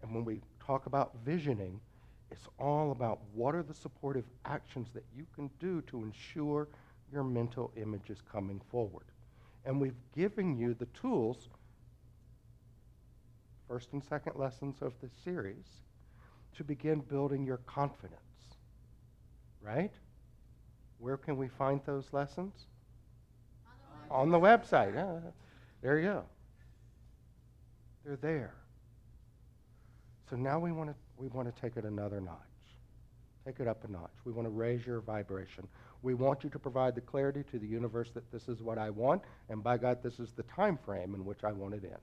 And 0.00 0.14
when 0.14 0.24
we 0.24 0.40
talk 0.58 0.86
about 0.86 1.12
visioning, 1.22 1.78
it's 2.30 2.46
all 2.58 2.92
about 2.92 3.20
what 3.34 3.54
are 3.54 3.62
the 3.62 3.74
supportive 3.74 4.24
actions 4.46 4.88
that 4.94 5.04
you 5.14 5.26
can 5.34 5.50
do 5.60 5.82
to 5.82 5.98
ensure 5.98 6.66
your 7.12 7.22
mental 7.22 7.72
image 7.76 8.08
is 8.08 8.22
coming 8.32 8.58
forward. 8.70 9.04
And 9.66 9.78
we've 9.78 10.00
given 10.16 10.56
you 10.56 10.72
the 10.72 10.86
tools, 10.98 11.50
first 13.68 13.92
and 13.92 14.02
second 14.02 14.36
lessons 14.36 14.76
of 14.80 14.94
this 15.02 15.12
series, 15.22 15.82
to 16.56 16.64
begin 16.64 17.00
building 17.00 17.44
your 17.44 17.58
confidence. 17.66 18.16
Right? 19.60 19.92
Where 20.96 21.18
can 21.18 21.36
we 21.36 21.48
find 21.48 21.82
those 21.84 22.06
lessons? 22.12 22.54
On 24.10 24.30
the 24.30 24.38
website. 24.38 24.46
On 24.46 24.90
the 24.90 24.94
website. 24.94 24.94
Yeah, 24.94 25.30
there 25.82 25.98
you 25.98 26.08
go. 26.08 26.24
They're 28.04 28.16
there. 28.16 28.54
So 30.28 30.36
now 30.36 30.58
we 30.58 30.72
want 30.72 30.90
to 30.90 30.96
we 31.16 31.28
want 31.28 31.54
to 31.54 31.60
take 31.60 31.76
it 31.76 31.84
another 31.84 32.20
notch. 32.20 32.36
Take 33.44 33.60
it 33.60 33.68
up 33.68 33.84
a 33.84 33.90
notch. 33.90 34.12
We 34.24 34.32
want 34.32 34.46
to 34.46 34.50
raise 34.50 34.86
your 34.86 35.00
vibration. 35.00 35.66
We 36.02 36.14
want 36.14 36.44
you 36.44 36.50
to 36.50 36.58
provide 36.58 36.94
the 36.94 37.00
clarity 37.00 37.42
to 37.50 37.58
the 37.58 37.66
universe 37.66 38.10
that 38.14 38.30
this 38.32 38.48
is 38.48 38.62
what 38.62 38.78
I 38.78 38.90
want, 38.90 39.22
and 39.48 39.62
by 39.62 39.76
God, 39.76 40.02
this 40.02 40.18
is 40.18 40.32
the 40.32 40.44
time 40.44 40.78
frame 40.78 41.14
in 41.14 41.24
which 41.24 41.44
I 41.44 41.52
want 41.52 41.74
it 41.74 41.84
in. 41.84 41.96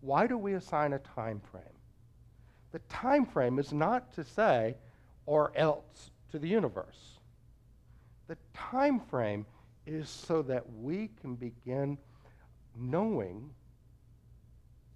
Why 0.00 0.26
do 0.26 0.36
we 0.36 0.54
assign 0.54 0.92
a 0.92 0.98
time 0.98 1.40
frame? 1.50 1.62
The 2.72 2.80
time 2.80 3.24
frame 3.24 3.58
is 3.58 3.72
not 3.72 4.12
to 4.14 4.24
say 4.24 4.74
or 5.26 5.52
else 5.54 6.10
to 6.32 6.38
the 6.38 6.48
universe. 6.48 7.18
The 8.26 8.36
time 8.52 9.00
frame 9.00 9.46
is 9.86 10.08
so 10.08 10.42
that 10.42 10.64
we 10.80 11.10
can 11.20 11.34
begin 11.34 11.98
knowing 12.76 13.50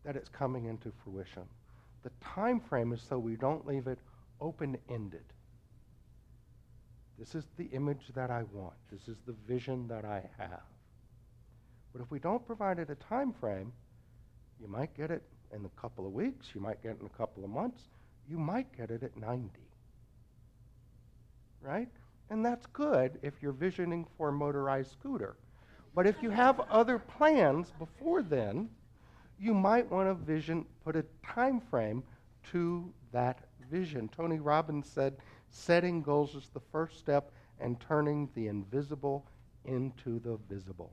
that 0.06 0.14
it's 0.16 0.28
coming 0.28 0.66
into 0.66 0.92
fruition. 1.02 1.42
The 2.04 2.10
time 2.25 2.60
frame 2.60 2.92
is 2.92 3.02
so 3.02 3.18
we 3.18 3.34
don't 3.34 3.66
leave 3.66 3.88
it 3.88 3.98
open-ended. 4.40 5.25
This 7.18 7.34
is 7.34 7.44
the 7.56 7.64
image 7.72 8.06
that 8.14 8.30
I 8.30 8.44
want. 8.52 8.75
This 8.92 9.08
is 9.08 9.16
the 9.26 9.34
vision 9.48 9.88
that 9.88 10.04
I 10.04 10.22
have. 10.38 10.62
But 11.92 12.02
if 12.02 12.10
we 12.10 12.20
don't 12.20 12.46
provide 12.46 12.78
it 12.78 12.88
a 12.88 12.94
time 12.94 13.32
frame, 13.32 13.72
you 14.60 14.68
might 14.68 14.96
get 14.96 15.10
it 15.10 15.25
in 15.52 15.64
a 15.64 15.80
couple 15.80 16.06
of 16.06 16.12
weeks, 16.12 16.50
you 16.54 16.60
might 16.60 16.80
get 16.82 16.92
it 16.92 17.00
in 17.00 17.06
a 17.06 17.18
couple 17.18 17.42
of 17.42 17.50
months, 17.50 17.88
you 18.28 18.38
might 18.38 18.76
get 18.76 18.92
it 18.92 19.02
at 19.02 19.16
90. 19.16 19.50
Right? 21.60 21.88
And 22.30 22.44
that's 22.44 22.66
good 22.66 23.18
if 23.22 23.34
you're 23.40 23.52
visioning 23.52 24.06
for 24.16 24.28
a 24.28 24.32
motorized 24.32 24.92
scooter. 24.92 25.36
But 25.96 26.06
if 26.06 26.22
you 26.22 26.30
have 26.30 26.60
other 26.70 26.98
plans 26.98 27.72
before 27.78 28.22
then, 28.22 28.68
you 29.38 29.54
might 29.54 29.90
want 29.90 30.08
to 30.08 30.14
vision, 30.14 30.64
put 30.84 30.96
a 30.96 31.04
time 31.22 31.60
frame 31.60 32.02
to 32.52 32.92
that 33.12 33.40
vision. 33.70 34.08
Tony 34.08 34.38
Robbins 34.38 34.88
said, 34.88 35.16
setting 35.50 36.02
goals 36.02 36.34
is 36.34 36.48
the 36.52 36.60
first 36.72 36.98
step 36.98 37.30
and 37.60 37.80
turning 37.80 38.28
the 38.34 38.48
invisible 38.48 39.26
into 39.64 40.18
the 40.20 40.38
visible. 40.48 40.92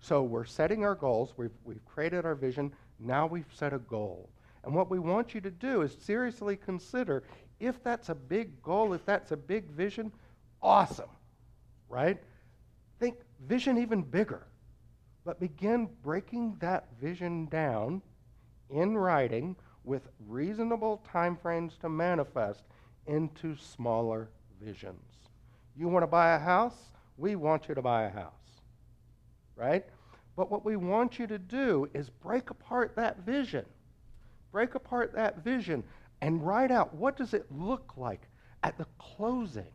So 0.00 0.22
we're 0.22 0.44
setting 0.44 0.84
our 0.84 0.94
goals, 0.94 1.34
we've, 1.36 1.50
we've 1.64 1.84
created 1.84 2.24
our 2.24 2.34
vision, 2.34 2.72
now 2.98 3.26
we've 3.26 3.46
set 3.52 3.72
a 3.72 3.78
goal. 3.78 4.28
And 4.64 4.74
what 4.74 4.90
we 4.90 4.98
want 4.98 5.34
you 5.34 5.40
to 5.40 5.50
do 5.50 5.82
is 5.82 5.96
seriously 6.00 6.56
consider 6.56 7.24
if 7.60 7.82
that's 7.82 8.08
a 8.08 8.14
big 8.14 8.60
goal, 8.62 8.92
if 8.92 9.04
that's 9.04 9.32
a 9.32 9.36
big 9.36 9.70
vision, 9.70 10.12
awesome, 10.60 11.10
right? 11.88 12.18
Think 12.98 13.16
vision 13.46 13.78
even 13.78 14.02
bigger. 14.02 14.46
But 15.24 15.38
begin 15.38 15.88
breaking 16.02 16.56
that 16.60 16.88
vision 17.00 17.46
down 17.46 18.02
in 18.70 18.96
writing 18.96 19.56
with 19.84 20.08
reasonable 20.26 21.02
time 21.10 21.36
frames 21.36 21.76
to 21.80 21.88
manifest 21.88 22.64
into 23.06 23.56
smaller 23.56 24.28
visions. 24.60 25.28
You 25.76 25.88
want 25.88 26.02
to 26.02 26.08
buy 26.08 26.34
a 26.34 26.38
house? 26.38 26.90
We 27.16 27.36
want 27.36 27.68
you 27.68 27.74
to 27.74 27.82
buy 27.82 28.04
a 28.04 28.10
house. 28.10 28.32
Right? 29.56 29.84
But 30.36 30.50
what 30.50 30.64
we 30.64 30.76
want 30.76 31.18
you 31.18 31.26
to 31.26 31.38
do 31.38 31.88
is 31.94 32.08
break 32.08 32.50
apart 32.50 32.96
that 32.96 33.20
vision. 33.20 33.64
Break 34.50 34.74
apart 34.74 35.14
that 35.14 35.44
vision 35.44 35.84
and 36.20 36.46
write 36.46 36.70
out 36.70 36.94
what 36.94 37.16
does 37.16 37.34
it 37.34 37.46
look 37.50 37.94
like 37.96 38.22
at 38.62 38.78
the 38.78 38.86
closing 38.98 39.72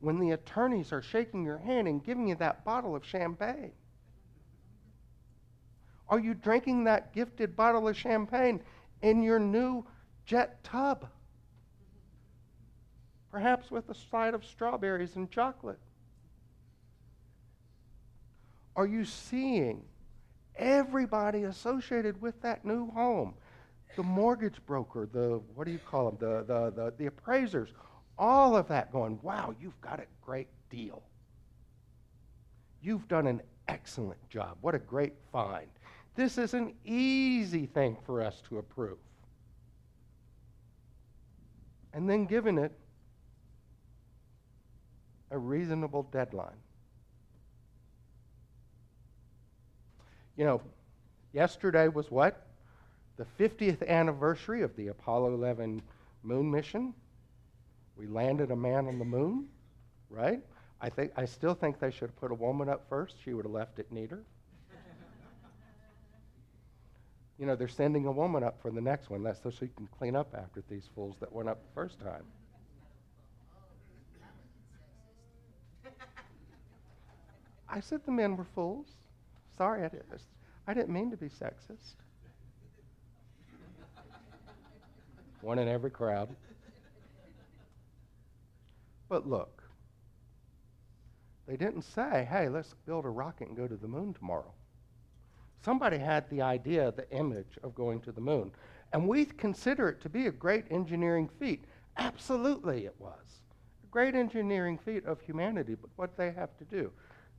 when 0.00 0.18
the 0.18 0.30
attorneys 0.30 0.92
are 0.92 1.02
shaking 1.02 1.44
your 1.44 1.58
hand 1.58 1.88
and 1.88 2.04
giving 2.04 2.28
you 2.28 2.34
that 2.36 2.64
bottle 2.64 2.94
of 2.94 3.04
champagne? 3.04 3.72
Are 6.08 6.18
you 6.18 6.34
drinking 6.34 6.84
that 6.84 7.12
gifted 7.12 7.54
bottle 7.54 7.88
of 7.88 7.96
champagne 7.96 8.60
in 9.02 9.22
your 9.22 9.38
new 9.38 9.84
jet 10.24 10.62
tub? 10.64 11.08
Perhaps 13.30 13.70
with 13.70 13.88
a 13.90 13.94
side 13.94 14.34
of 14.34 14.44
strawberries 14.44 15.16
and 15.16 15.30
chocolate. 15.30 15.78
Are 18.74 18.86
you 18.86 19.04
seeing 19.04 19.84
everybody 20.56 21.42
associated 21.42 22.20
with 22.22 22.40
that 22.42 22.64
new 22.64 22.90
home? 22.90 23.34
The 23.96 24.02
mortgage 24.02 24.64
broker, 24.66 25.08
the, 25.12 25.40
what 25.54 25.64
do 25.64 25.72
you 25.72 25.80
call 25.80 26.10
them? 26.10 26.16
The, 26.20 26.44
the, 26.44 26.70
the, 26.70 26.94
the 26.96 27.06
appraisers, 27.06 27.70
all 28.18 28.56
of 28.56 28.68
that 28.68 28.92
going, 28.92 29.18
wow, 29.22 29.54
you've 29.60 29.80
got 29.80 30.00
a 30.00 30.06
great 30.24 30.48
deal. 30.70 31.02
You've 32.80 33.08
done 33.08 33.26
an 33.26 33.42
excellent 33.66 34.28
job. 34.30 34.56
What 34.60 34.74
a 34.74 34.78
great 34.78 35.14
find. 35.32 35.68
This 36.18 36.36
is 36.36 36.52
an 36.52 36.74
easy 36.84 37.66
thing 37.66 37.96
for 38.04 38.20
us 38.20 38.42
to 38.48 38.58
approve. 38.58 38.98
And 41.92 42.10
then 42.10 42.24
giving 42.26 42.58
it 42.58 42.72
a 45.30 45.38
reasonable 45.38 46.02
deadline. 46.10 46.56
You 50.36 50.44
know, 50.44 50.60
yesterday 51.32 51.86
was 51.86 52.10
what? 52.10 52.48
The 53.16 53.26
50th 53.38 53.86
anniversary 53.86 54.62
of 54.62 54.74
the 54.74 54.88
Apollo 54.88 55.34
11 55.34 55.80
moon 56.24 56.50
mission. 56.50 56.94
We 57.96 58.08
landed 58.08 58.50
a 58.50 58.56
man 58.56 58.88
on 58.88 58.98
the 58.98 59.04
moon, 59.04 59.46
right? 60.10 60.40
I 60.80 60.90
think 60.90 61.12
I 61.16 61.26
still 61.26 61.54
think 61.54 61.78
they 61.78 61.92
should 61.92 62.08
have 62.08 62.16
put 62.16 62.32
a 62.32 62.34
woman 62.34 62.68
up 62.68 62.86
first. 62.88 63.14
She 63.24 63.34
would 63.34 63.44
have 63.44 63.54
left 63.54 63.78
it 63.78 63.92
neater. 63.92 64.24
You 67.38 67.46
know, 67.46 67.54
they're 67.54 67.68
sending 67.68 68.06
a 68.06 68.12
woman 68.12 68.42
up 68.42 68.60
for 68.60 68.70
the 68.72 68.80
next 68.80 69.10
one. 69.10 69.22
That's 69.22 69.40
so 69.42 69.50
she 69.50 69.68
can 69.68 69.88
clean 69.98 70.16
up 70.16 70.34
after 70.36 70.62
these 70.68 70.88
fools 70.94 71.16
that 71.20 71.32
went 71.32 71.48
up 71.48 71.62
the 71.62 71.72
first 71.74 72.00
time. 72.00 72.24
I 77.68 77.78
said 77.80 78.00
the 78.04 78.12
men 78.12 78.36
were 78.36 78.46
fools. 78.54 78.88
Sorry, 79.56 79.84
I 79.84 79.88
didn't, 79.88 80.06
I 80.66 80.74
didn't 80.74 80.92
mean 80.92 81.10
to 81.12 81.16
be 81.16 81.28
sexist. 81.28 81.94
One 85.40 85.60
in 85.60 85.68
every 85.68 85.90
crowd. 85.90 86.34
But 89.08 89.28
look, 89.28 89.62
they 91.46 91.56
didn't 91.56 91.82
say, 91.82 92.26
hey, 92.28 92.48
let's 92.48 92.74
build 92.84 93.04
a 93.04 93.08
rocket 93.08 93.48
and 93.48 93.56
go 93.56 93.68
to 93.68 93.76
the 93.76 93.88
moon 93.88 94.12
tomorrow. 94.12 94.52
Somebody 95.64 95.98
had 95.98 96.28
the 96.30 96.42
idea, 96.42 96.92
the 96.92 97.10
image 97.10 97.58
of 97.62 97.74
going 97.74 98.00
to 98.00 98.12
the 98.12 98.20
moon. 98.20 98.52
And 98.92 99.08
we 99.08 99.24
consider 99.24 99.88
it 99.88 100.00
to 100.02 100.08
be 100.08 100.26
a 100.26 100.32
great 100.32 100.64
engineering 100.70 101.28
feat. 101.38 101.64
Absolutely, 101.96 102.86
it 102.86 102.94
was. 102.98 103.42
A 103.84 103.86
great 103.90 104.14
engineering 104.14 104.78
feat 104.78 105.04
of 105.04 105.20
humanity, 105.20 105.74
but 105.74 105.90
what 105.96 106.16
they 106.16 106.30
have 106.30 106.56
to 106.58 106.64
do? 106.64 106.90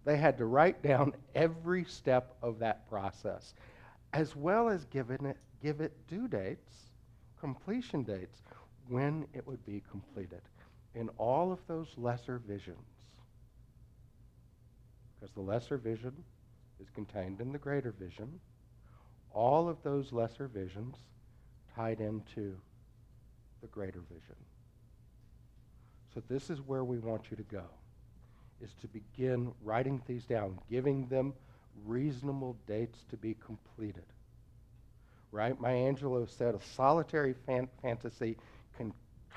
They 0.05 0.17
had 0.17 0.38
to 0.38 0.45
write 0.45 0.84
down 0.84 1.13
every 1.34 1.86
step 1.86 2.36
of 2.41 2.60
that 2.60 2.88
process, 2.89 3.53
as 4.13 4.36
well 4.36 4.69
as 4.69 4.86
give 4.86 5.12
it, 5.12 5.21
give 5.62 5.82
it 5.82 5.93
due 6.08 6.27
dates, 6.27 6.73
completion 7.39 8.03
dates, 8.03 8.41
when 8.88 9.27
it 9.34 9.45
would 9.45 9.63
be 9.65 9.84
completed 9.89 10.41
in 10.95 11.10
all 11.17 11.51
of 11.51 11.60
those 11.67 11.93
lesser 11.95 12.39
visions. 12.39 12.77
Because 15.19 15.34
the 15.36 15.41
lesser 15.41 15.77
vision 15.77 16.13
is 16.79 16.89
contained 16.89 17.41
in 17.41 17.51
the 17.51 17.57
greater 17.57 17.91
vision. 17.91 18.39
All 19.31 19.69
of 19.69 19.81
those 19.83 20.11
lesser 20.11 20.47
visions 20.47 20.95
tied 21.75 21.99
into 21.99 22.55
the 23.61 23.67
greater 23.67 24.01
vision. 24.01 24.35
So 26.13 26.21
this 26.27 26.49
is 26.49 26.61
where 26.61 26.83
we 26.83 26.97
want 26.97 27.29
you 27.29 27.37
to 27.37 27.43
go 27.43 27.63
is 28.61 28.73
to 28.81 28.87
begin 28.87 29.53
writing 29.63 30.01
these 30.05 30.25
down, 30.25 30.59
giving 30.69 31.07
them 31.07 31.33
reasonable 31.85 32.57
dates 32.67 33.05
to 33.09 33.17
be 33.17 33.35
completed. 33.45 34.03
Right? 35.31 35.59
Maya 35.59 35.93
Angelou 35.93 36.27
said 36.29 36.55
a 36.55 36.59
solitary 36.75 37.33
fan- 37.45 37.69
fantasy 37.81 38.35
can 38.75 38.93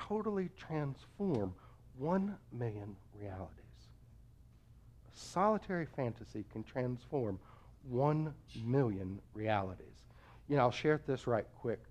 totally 0.07 0.49
transform 0.57 1.53
one 1.97 2.35
million 2.51 2.95
realities. 3.17 3.62
Solitary 5.13 5.85
fantasy 5.85 6.45
can 6.51 6.63
transform 6.63 7.39
one 7.87 8.33
million 8.65 9.19
realities. 9.33 10.05
You 10.47 10.57
know, 10.57 10.63
I'll 10.63 10.71
share 10.71 10.99
this 11.05 11.27
right 11.27 11.45
quick. 11.59 11.81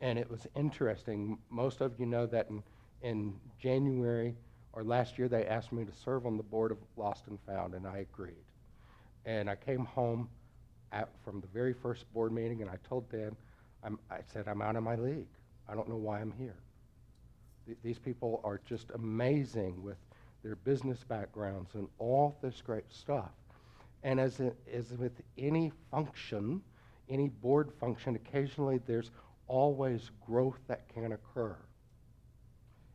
And 0.00 0.18
it 0.18 0.30
was 0.30 0.46
interesting. 0.54 1.38
Most 1.50 1.80
of 1.80 1.98
you 1.98 2.06
know 2.06 2.26
that 2.26 2.48
in, 2.50 2.62
in 3.02 3.34
January 3.58 4.34
or 4.72 4.84
last 4.84 5.18
year 5.18 5.28
they 5.28 5.46
asked 5.46 5.72
me 5.72 5.84
to 5.84 5.92
serve 5.92 6.26
on 6.26 6.36
the 6.36 6.42
board 6.42 6.70
of 6.70 6.78
Lost 6.96 7.24
and 7.28 7.38
Found, 7.46 7.74
and 7.74 7.86
I 7.86 7.98
agreed. 7.98 8.44
And 9.24 9.48
I 9.48 9.56
came 9.56 9.86
home 9.86 10.28
at, 10.92 11.08
from 11.24 11.40
the 11.40 11.46
very 11.46 11.72
first 11.72 12.12
board 12.12 12.32
meeting, 12.32 12.60
and 12.60 12.70
I 12.70 12.76
told 12.86 13.10
Dan, 13.10 13.34
I'm, 13.82 13.98
I 14.10 14.18
said, 14.32 14.46
I'm 14.46 14.60
out 14.60 14.76
of 14.76 14.82
my 14.82 14.96
league. 14.96 15.28
I 15.68 15.74
don't 15.74 15.88
know 15.88 15.96
why 15.96 16.20
I'm 16.20 16.32
here. 16.38 16.56
Th- 17.64 17.78
these 17.82 17.98
people 17.98 18.40
are 18.44 18.60
just 18.66 18.90
amazing 18.94 19.82
with 19.82 19.96
their 20.46 20.56
business 20.56 21.02
backgrounds 21.02 21.74
and 21.74 21.88
all 21.98 22.38
this 22.40 22.62
great 22.64 22.84
stuff. 22.88 23.30
And 24.04 24.20
as, 24.20 24.40
as 24.72 24.92
with 24.92 25.20
any 25.36 25.72
function, 25.90 26.62
any 27.08 27.28
board 27.28 27.72
function, 27.80 28.14
occasionally 28.14 28.78
there's 28.86 29.10
always 29.48 30.12
growth 30.24 30.60
that 30.68 30.88
can 30.88 31.10
occur. 31.10 31.56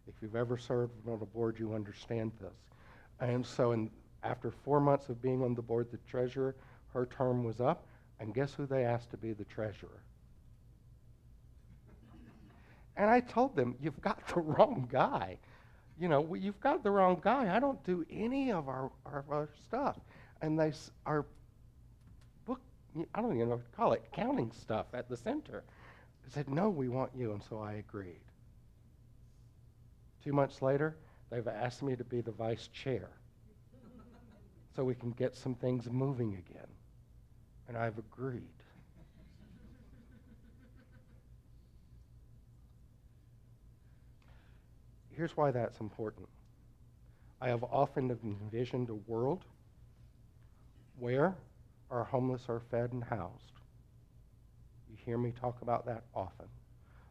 If 0.08 0.14
you've 0.22 0.38
ever 0.38 0.58
served 0.58 0.94
on 1.06 1.20
a 1.22 1.26
board, 1.26 1.60
you 1.60 1.74
understand 1.74 2.32
this. 2.40 2.54
And 3.20 3.46
so, 3.46 3.74
in, 3.74 3.92
after 4.24 4.50
four 4.50 4.80
months 4.80 5.10
of 5.10 5.22
being 5.22 5.44
on 5.44 5.54
the 5.54 5.62
board, 5.62 5.90
the 5.92 6.00
treasurer, 6.10 6.56
her 6.94 7.06
term 7.06 7.44
was 7.44 7.60
up, 7.60 7.86
and 8.22 8.34
guess 8.34 8.54
who 8.54 8.66
they 8.66 8.86
asked 8.86 9.12
to 9.12 9.18
be 9.18 9.34
the 9.34 9.46
treasurer? 9.46 10.02
And 12.96 13.10
I 13.10 13.20
told 13.20 13.58
them, 13.58 13.76
You've 13.82 14.00
got 14.00 14.26
the 14.28 14.40
wrong 14.40 14.88
guy. 14.90 15.38
You 16.02 16.08
know, 16.08 16.34
you've 16.34 16.60
got 16.60 16.84
the 16.84 16.90
wrong 16.90 17.22
guy. 17.22 17.56
I 17.56 17.60
don't 17.60 17.84
do 17.84 18.04
any 18.10 18.52
of 18.52 18.68
our, 18.68 18.90
our, 19.06 19.24
our 19.30 19.50
stuff. 19.64 20.00
And 20.42 20.60
they, 20.60 20.74
our 21.06 21.28
book, 22.44 22.60
I 23.14 23.22
don't 23.22 23.36
even 23.36 23.50
know 23.50 23.58
what 23.58 23.72
to 23.72 23.78
call 23.78 23.94
it, 23.94 24.04
counting 24.12 24.52
stuff 24.52 24.88
at 24.94 25.08
the 25.08 25.16
center. 25.16 25.64
Said, 26.28 26.50
No, 26.50 26.70
we 26.70 26.88
want 26.88 27.12
you. 27.16 27.34
And 27.34 27.44
so 27.44 27.60
I 27.60 27.74
agreed. 27.74 28.22
Two 30.24 30.34
months 30.34 30.64
later, 30.64 30.98
they've 31.30 31.48
asked 31.48 31.84
me 31.84 31.96
to 31.96 32.04
be 32.04 32.22
the 32.22 32.32
vice 32.32 32.68
chair 32.70 33.10
so 34.76 34.84
we 34.84 34.96
can 34.96 35.12
get 35.12 35.36
some 35.36 35.54
things 35.54 35.88
moving 35.88 36.34
again. 36.34 36.68
And 37.68 37.78
I've 37.78 38.00
agreed. 38.00 38.61
Here's 45.22 45.38
why 45.38 45.52
that's 45.52 45.80
important. 45.82 46.28
I 47.40 47.50
have 47.50 47.64
often 47.66 48.10
envisioned 48.24 48.90
a 48.90 48.96
world 48.96 49.46
where 50.98 51.36
our 51.92 52.04
homeless 52.04 52.46
are 52.50 52.60
fed 52.60 52.92
and 52.92 53.04
housed. 53.04 53.52
You 54.90 54.98
hear 55.06 55.20
me 55.20 55.32
talk 55.32 55.62
about 55.62 55.86
that 55.86 56.06
often. 56.16 56.48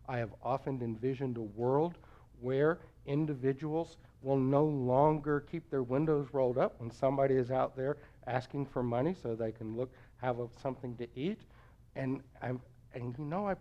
I 0.09 0.19
have 0.19 0.31
often 0.43 0.83
envisioned 0.83 1.37
a 1.37 1.43
world 1.43 1.99
where 2.41 2.81
individuals 3.07 3.97
will 4.23 4.41
no 4.41 4.65
longer 4.65 5.45
keep 5.49 5.71
their 5.71 5.85
windows 5.85 6.31
rolled 6.33 6.59
up 6.59 6.81
when 6.81 6.91
somebody 6.91 7.37
is 7.37 7.53
out 7.53 7.77
there 7.77 7.97
asking 8.27 8.67
for 8.67 8.83
money 8.83 9.15
so 9.15 9.37
they 9.37 9.53
can 9.53 9.77
look 9.77 9.93
have 10.17 10.41
a, 10.41 10.49
something 10.61 10.97
to 10.97 11.07
eat. 11.15 11.43
And 11.95 12.23
I'm, 12.43 12.61
and 12.93 13.17
you 13.17 13.25
know 13.25 13.47
I 13.47 13.55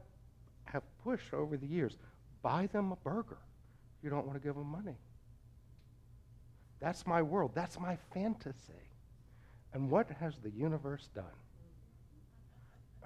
have 0.64 0.82
pushed 1.04 1.36
over 1.36 1.56
the 1.56 1.68
years, 1.68 2.00
buy 2.42 2.66
them 2.66 2.92
a 2.92 2.96
burger. 2.96 3.38
You 4.02 4.10
don't 4.10 4.26
want 4.26 4.42
to 4.42 4.46
give 4.46 4.56
them 4.56 4.68
money. 4.68 4.98
That's 6.80 7.06
my 7.06 7.22
world. 7.22 7.52
That's 7.54 7.80
my 7.80 7.98
fantasy. 8.14 8.74
And 9.74 9.90
what 9.90 10.10
has 10.20 10.36
the 10.42 10.50
universe 10.50 11.10
done? 11.14 11.26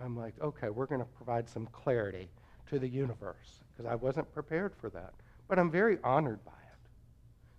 I'm 0.01 0.17
like, 0.17 0.33
okay, 0.41 0.69
we're 0.69 0.85
going 0.85 1.01
to 1.01 1.07
provide 1.07 1.49
some 1.49 1.67
clarity 1.67 2.29
to 2.69 2.79
the 2.79 2.87
universe 2.87 3.61
because 3.71 3.89
I 3.89 3.95
wasn't 3.95 4.33
prepared 4.33 4.73
for 4.75 4.89
that. 4.91 5.13
But 5.47 5.59
I'm 5.59 5.71
very 5.71 5.97
honored 6.03 6.43
by 6.45 6.51
it. 6.51 6.89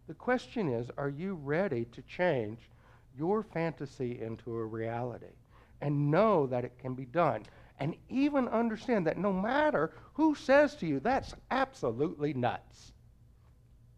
The 0.06 0.14
question 0.14 0.72
is 0.72 0.88
are 0.96 1.08
you 1.08 1.34
ready 1.34 1.84
to 1.86 2.02
change 2.02 2.70
your 3.16 3.42
fantasy 3.42 4.20
into 4.20 4.56
a 4.56 4.64
reality 4.64 5.34
and 5.80 6.10
know 6.10 6.46
that 6.46 6.64
it 6.64 6.78
can 6.78 6.94
be 6.94 7.04
done? 7.04 7.44
And 7.78 7.96
even 8.08 8.48
understand 8.48 9.06
that 9.06 9.18
no 9.18 9.32
matter 9.32 9.92
who 10.14 10.34
says 10.34 10.76
to 10.76 10.86
you, 10.86 11.00
that's 11.00 11.34
absolutely 11.50 12.32
nuts, 12.32 12.92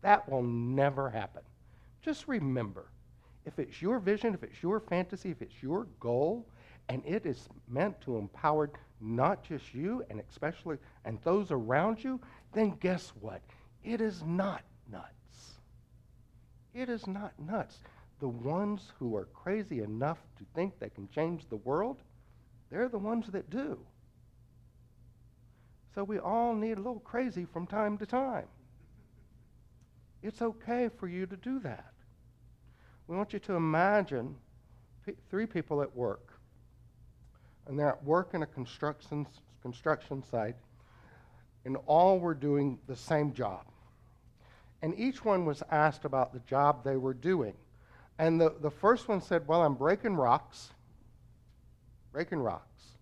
that 0.03 0.29
will 0.29 0.43
never 0.43 1.11
happen. 1.11 1.43
Just 2.03 2.29
remember 2.29 2.87
if 3.45 3.59
it's 3.59 3.81
your 3.81 3.99
vision, 3.99 4.35
if 4.35 4.43
it's 4.43 4.63
your 4.63 4.81
fantasy, 4.81 5.31
if 5.31 5.41
it's 5.41 5.63
your 5.63 5.87
goal, 6.01 6.47
and 6.89 7.03
it 7.05 7.27
is 7.27 7.49
meant 7.69 8.01
to 8.03 8.17
empower 8.17 8.71
not 9.01 9.43
just 9.43 9.75
you 9.75 10.05
and 10.11 10.21
especially 10.31 10.79
and 11.05 11.19
those 11.23 11.51
around 11.51 12.03
you, 12.03 12.21
then 12.53 12.77
guess 12.81 13.13
what? 13.21 13.41
It 13.85 14.01
is 14.01 14.23
not 14.25 14.63
nuts. 14.91 15.07
It 16.75 16.89
is 16.89 17.07
not 17.07 17.33
nuts. 17.39 17.81
The 18.21 18.29
ones 18.29 18.93
who 18.99 19.15
are 19.17 19.27
crazy 19.27 19.83
enough 19.83 20.19
to 20.39 20.45
think 20.55 20.79
they 20.79 20.89
can 20.89 21.09
change 21.09 21.49
the 21.49 21.57
world, 21.57 21.99
they're 22.71 22.89
the 22.89 22.99
ones 22.99 23.27
that 23.29 23.51
do. 23.51 23.79
So 25.95 26.05
we 26.05 26.19
all 26.19 26.55
need 26.55 26.73
a 26.73 26.81
little 26.81 27.01
crazy 27.01 27.47
from 27.47 27.67
time 27.67 27.97
to 27.99 28.07
time. 28.07 28.47
It's 30.27 30.43
okay 30.43 30.89
for 30.89 31.07
you 31.07 31.25
to 31.27 31.37
do 31.37 31.61
that. 31.61 31.93
We 33.07 33.17
want 33.17 33.33
you 33.33 33.39
to 33.39 33.53
imagine 33.53 34.35
p- 35.05 35.13
three 35.31 35.47
people 35.47 35.81
at 35.83 35.95
work. 35.95 36.33
And 37.69 37.79
they're 37.79 37.91
at 37.91 38.05
work 38.05 38.35
in 38.35 38.43
a 38.43 38.47
construction, 38.47 39.25
construction 39.63 40.25
site, 40.25 40.57
and 41.65 41.77
all 41.87 42.19
were 42.19 42.35
doing 42.35 42.79
the 42.89 42.97
same 42.97 43.33
job. 43.33 43.67
And 44.83 44.99
each 44.99 45.25
one 45.25 45.45
was 45.45 45.63
asked 45.71 46.05
about 46.05 46.33
the 46.33 46.41
job 46.41 46.83
they 46.83 46.97
were 46.97 47.15
doing. 47.15 47.55
And 48.19 48.41
the, 48.41 48.53
the 48.61 48.71
first 48.71 49.07
one 49.07 49.21
said, 49.21 49.47
Well, 49.47 49.63
I'm 49.63 49.75
breaking 49.75 50.17
rocks. 50.17 50.71
Breaking 52.13 52.41
rocks. 52.41 52.97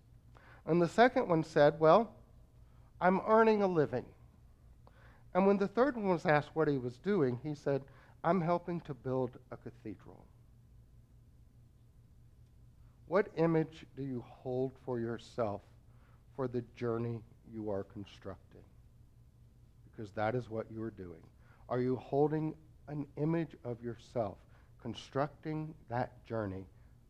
And 0.67 0.79
the 0.79 0.87
second 0.87 1.27
one 1.27 1.43
said, 1.43 1.79
Well, 1.79 2.11
I'm 3.01 3.19
earning 3.27 3.63
a 3.63 3.67
living. 3.67 4.05
And 5.35 5.45
when 5.45 5.57
the 5.57 5.67
third 5.67 5.97
one 5.97 6.07
was 6.07 6.25
asked 6.25 6.51
what 6.53 6.69
he 6.69 6.77
was 6.77 6.97
doing, 6.97 7.37
he 7.43 7.53
said, 7.53 7.81
I'm 8.23 8.39
helping 8.39 8.79
to 8.81 8.93
build 8.93 9.31
a 9.51 9.57
cathedral. 9.57 10.25
What 13.07 13.27
image 13.35 13.85
do 13.97 14.03
you 14.03 14.23
hold 14.27 14.71
for 14.85 14.97
yourself 14.97 15.61
for 16.37 16.47
the 16.47 16.63
journey 16.77 17.19
you 17.53 17.69
are 17.69 17.83
constructing? 17.83 18.63
Because 19.91 20.09
that 20.13 20.35
is 20.35 20.49
what 20.49 20.67
you 20.71 20.81
are 20.81 20.91
doing. 20.91 21.21
Are 21.67 21.81
you 21.81 21.97
holding 21.97 22.55
an 22.87 23.05
image 23.17 23.57
of 23.65 23.83
yourself, 23.83 24.37
constructing 24.81 25.75
that 25.89 26.25
journey 26.25 26.65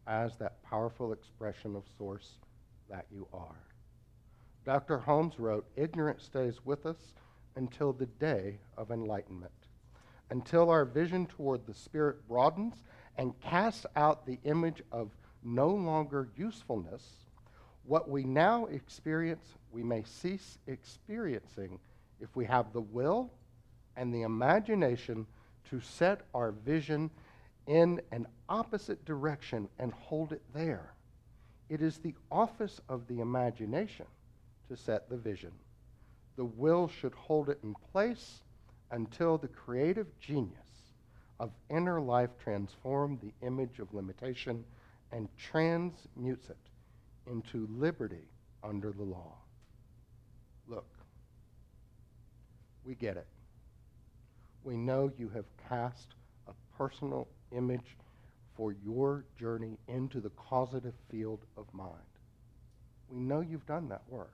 as 0.08 0.36
that 0.38 0.64
powerful 0.64 1.14
expression 1.14 1.76
of 1.76 1.84
source 1.96 2.40
that 2.90 3.06
you 3.12 3.28
are? 3.32 3.62
Dr. 4.66 4.98
Holmes 4.98 5.38
wrote 5.38 5.68
Ignorance 5.76 6.24
stays 6.24 6.66
with 6.66 6.88
us 6.88 7.14
until 7.56 7.94
the 7.94 8.06
day 8.06 8.60
of 8.78 8.92
enlightenment 8.92 9.52
until 10.30 10.70
our 10.70 10.86
vision 10.86 11.26
toward 11.26 11.66
the 11.66 11.74
Spirit 11.74 12.28
broadens 12.28 12.84
and 13.18 13.40
casts 13.40 13.86
out 13.96 14.26
the 14.26 14.40
image 14.44 14.82
of 14.92 15.12
no 15.44 15.68
longer 15.70 16.30
usefulness, 16.36 17.04
what 17.84 18.10
we 18.10 18.24
now 18.24 18.66
experience, 18.66 19.46
we 19.72 19.84
may 19.84 20.04
cease 20.04 20.58
experiencing 20.68 21.80
if 22.20 22.36
we 22.36 22.46
have 22.46 22.74
the 22.74 22.82
will 22.82 23.32
and 23.96 24.14
the 24.14 24.24
imagination 24.24 25.26
to 25.70 25.80
set 25.80 26.22
our 26.34 26.52
vision 26.52 27.10
in 27.68 28.02
an 28.12 28.28
opposite 28.50 29.04
direction 29.06 29.68
and 29.80 29.94
hold 29.94 30.32
it 30.32 30.42
there. 30.54 30.94
It 31.70 31.82
is 31.82 31.98
the 31.98 32.16
office 32.32 32.80
of 32.90 33.08
the 33.08 33.20
imagination 33.20 34.06
to 34.68 34.76
set 34.76 35.10
the 35.10 35.18
vision. 35.18 35.52
The 36.36 36.46
will 36.46 36.88
should 36.88 37.14
hold 37.14 37.50
it 37.50 37.60
in 37.64 37.74
place 37.92 38.42
until 38.92 39.38
the 39.38 39.48
creative 39.48 40.08
genius 40.20 40.92
of 41.40 41.52
inner 41.70 42.00
life 42.02 42.32
transforms 42.42 43.22
the 43.22 43.34
image 43.46 43.80
of 43.80 43.94
limitation 43.94 44.64
and 45.12 45.30
transmutes 45.38 46.50
it 46.50 46.58
into 47.30 47.68
liberty 47.72 48.28
under 48.64 48.92
the 48.92 49.04
law. 49.04 49.34
Look, 50.68 50.88
we 52.84 52.96
get 52.96 53.18
it. 53.18 53.28
We 54.64 54.78
know 54.78 55.12
you 55.18 55.30
have 55.30 55.46
cast 55.70 56.16
a 56.48 56.54
personal 56.78 57.28
image 57.52 57.98
for 58.56 58.74
your 58.84 59.26
journey 59.40 59.78
into 59.88 60.20
the 60.20 60.30
causative 60.32 60.94
field 61.10 61.46
of 61.58 61.66
mind. 61.74 61.94
We 63.10 63.20
know 63.20 63.42
you've 63.42 63.66
done 63.66 63.90
that 63.90 64.04
work. 64.08 64.34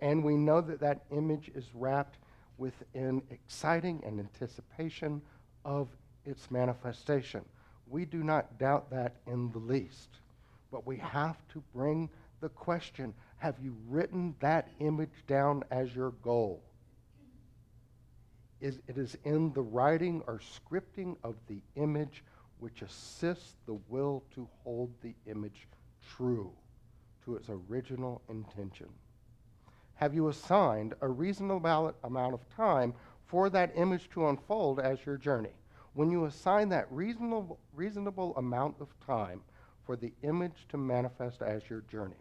And 0.00 0.24
we 0.24 0.36
know 0.36 0.60
that 0.60 0.80
that 0.80 1.04
image 1.10 1.50
is 1.54 1.66
wrapped 1.74 2.18
with 2.56 2.74
an 2.94 3.22
exciting 3.30 4.02
and 4.04 4.18
anticipation 4.18 5.20
of 5.64 5.88
its 6.24 6.50
manifestation. 6.50 7.44
We 7.86 8.04
do 8.04 8.22
not 8.22 8.58
doubt 8.58 8.90
that 8.90 9.16
in 9.26 9.50
the 9.52 9.58
least. 9.58 10.08
But 10.70 10.86
we 10.86 10.96
have 10.98 11.36
to 11.48 11.62
bring 11.74 12.08
the 12.40 12.48
question 12.48 13.14
have 13.38 13.56
you 13.62 13.74
written 13.88 14.34
that 14.40 14.68
image 14.80 15.24
down 15.26 15.64
as 15.70 15.94
your 15.94 16.10
goal? 16.22 16.62
Is, 18.60 18.78
it 18.86 18.98
is 18.98 19.16
in 19.24 19.50
the 19.54 19.62
writing 19.62 20.22
or 20.26 20.40
scripting 20.40 21.16
of 21.24 21.36
the 21.48 21.62
image 21.76 22.22
which 22.58 22.82
assists 22.82 23.54
the 23.64 23.78
will 23.88 24.22
to 24.34 24.46
hold 24.62 24.92
the 25.00 25.14
image 25.26 25.66
true 26.14 26.52
to 27.24 27.36
its 27.36 27.48
original 27.48 28.20
intention 28.28 28.88
have 30.00 30.14
you 30.14 30.28
assigned 30.28 30.94
a 31.02 31.08
reasonable 31.08 31.94
amount 32.04 32.32
of 32.32 32.56
time 32.56 32.94
for 33.26 33.50
that 33.50 33.70
image 33.76 34.08
to 34.08 34.28
unfold 34.28 34.80
as 34.80 35.04
your 35.04 35.18
journey? 35.18 35.52
When 35.92 36.10
you 36.10 36.24
assign 36.24 36.70
that 36.70 36.86
reasonable, 36.90 37.58
reasonable 37.74 38.34
amount 38.38 38.76
of 38.80 38.88
time 39.06 39.42
for 39.84 39.96
the 39.96 40.14
image 40.22 40.64
to 40.70 40.78
manifest 40.78 41.42
as 41.42 41.68
your 41.68 41.82
journey, 41.82 42.16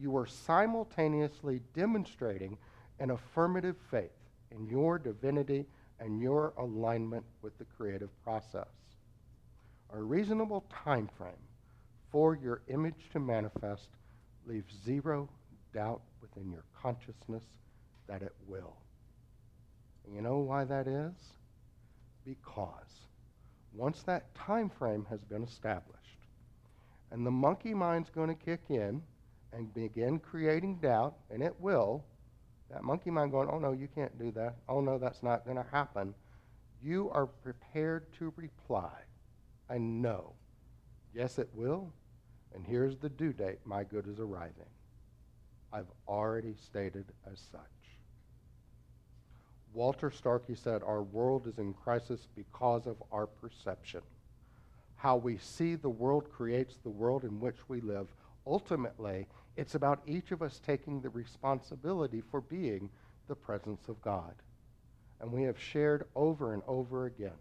you 0.00 0.16
are 0.16 0.24
simultaneously 0.24 1.60
demonstrating 1.74 2.56
an 2.98 3.10
affirmative 3.10 3.76
faith 3.90 4.16
in 4.50 4.66
your 4.66 4.98
divinity 4.98 5.66
and 6.00 6.18
your 6.18 6.54
alignment 6.56 7.24
with 7.42 7.58
the 7.58 7.66
creative 7.76 8.08
process. 8.24 8.70
A 9.92 10.00
reasonable 10.00 10.64
time 10.84 11.10
frame 11.18 11.32
for 12.10 12.38
your 12.42 12.62
image 12.68 13.10
to 13.12 13.20
manifest 13.20 13.88
leaves 14.46 14.74
zero 14.82 15.28
doubt 15.74 16.00
within 16.22 16.50
your 16.50 16.64
consciousness 16.80 17.44
that 18.08 18.22
it 18.22 18.34
will. 18.46 18.76
And 20.06 20.14
you 20.14 20.22
know 20.22 20.38
why 20.38 20.64
that 20.64 20.86
is? 20.86 21.12
Because 22.24 23.08
once 23.74 24.02
that 24.04 24.34
time 24.34 24.70
frame 24.70 25.06
has 25.10 25.20
been 25.24 25.42
established 25.42 25.98
and 27.10 27.26
the 27.26 27.30
monkey 27.30 27.74
mind's 27.74 28.08
going 28.08 28.28
to 28.28 28.34
kick 28.34 28.62
in 28.70 29.02
and 29.52 29.72
begin 29.74 30.18
creating 30.18 30.76
doubt, 30.76 31.14
and 31.30 31.42
it 31.42 31.54
will, 31.60 32.02
that 32.70 32.82
monkey 32.82 33.10
mind 33.10 33.30
going, 33.30 33.48
oh 33.52 33.58
no, 33.58 33.72
you 33.72 33.86
can't 33.94 34.18
do 34.18 34.30
that. 34.32 34.56
Oh 34.66 34.80
no, 34.80 34.98
that's 34.98 35.22
not 35.22 35.44
going 35.44 35.58
to 35.58 35.66
happen. 35.70 36.14
You 36.82 37.10
are 37.10 37.26
prepared 37.26 38.10
to 38.14 38.32
reply, 38.36 38.92
I 39.68 39.76
know. 39.76 40.32
Yes, 41.14 41.38
it 41.38 41.50
will. 41.52 41.92
And 42.54 42.66
here's 42.66 42.96
the 42.96 43.10
due 43.10 43.32
date. 43.32 43.58
My 43.64 43.84
good 43.84 44.06
is 44.08 44.18
arriving. 44.18 44.66
I've 45.72 45.90
already 46.06 46.54
stated 46.62 47.06
as 47.30 47.38
such. 47.50 47.60
Walter 49.74 50.10
Starcke 50.10 50.56
said, 50.56 50.82
Our 50.82 51.02
world 51.02 51.46
is 51.46 51.58
in 51.58 51.72
crisis 51.72 52.28
because 52.36 52.86
of 52.86 53.02
our 53.10 53.26
perception. 53.26 54.02
How 54.96 55.16
we 55.16 55.38
see 55.38 55.74
the 55.74 55.88
world 55.88 56.30
creates 56.30 56.76
the 56.76 56.90
world 56.90 57.24
in 57.24 57.40
which 57.40 57.56
we 57.68 57.80
live. 57.80 58.06
Ultimately, 58.46 59.26
it's 59.56 59.74
about 59.74 60.02
each 60.06 60.30
of 60.30 60.42
us 60.42 60.60
taking 60.64 61.00
the 61.00 61.08
responsibility 61.08 62.22
for 62.30 62.40
being 62.40 62.90
the 63.28 63.34
presence 63.34 63.88
of 63.88 64.00
God. 64.02 64.34
And 65.20 65.32
we 65.32 65.42
have 65.44 65.58
shared 65.58 66.04
over 66.14 66.52
and 66.52 66.62
over 66.66 67.06
again 67.06 67.38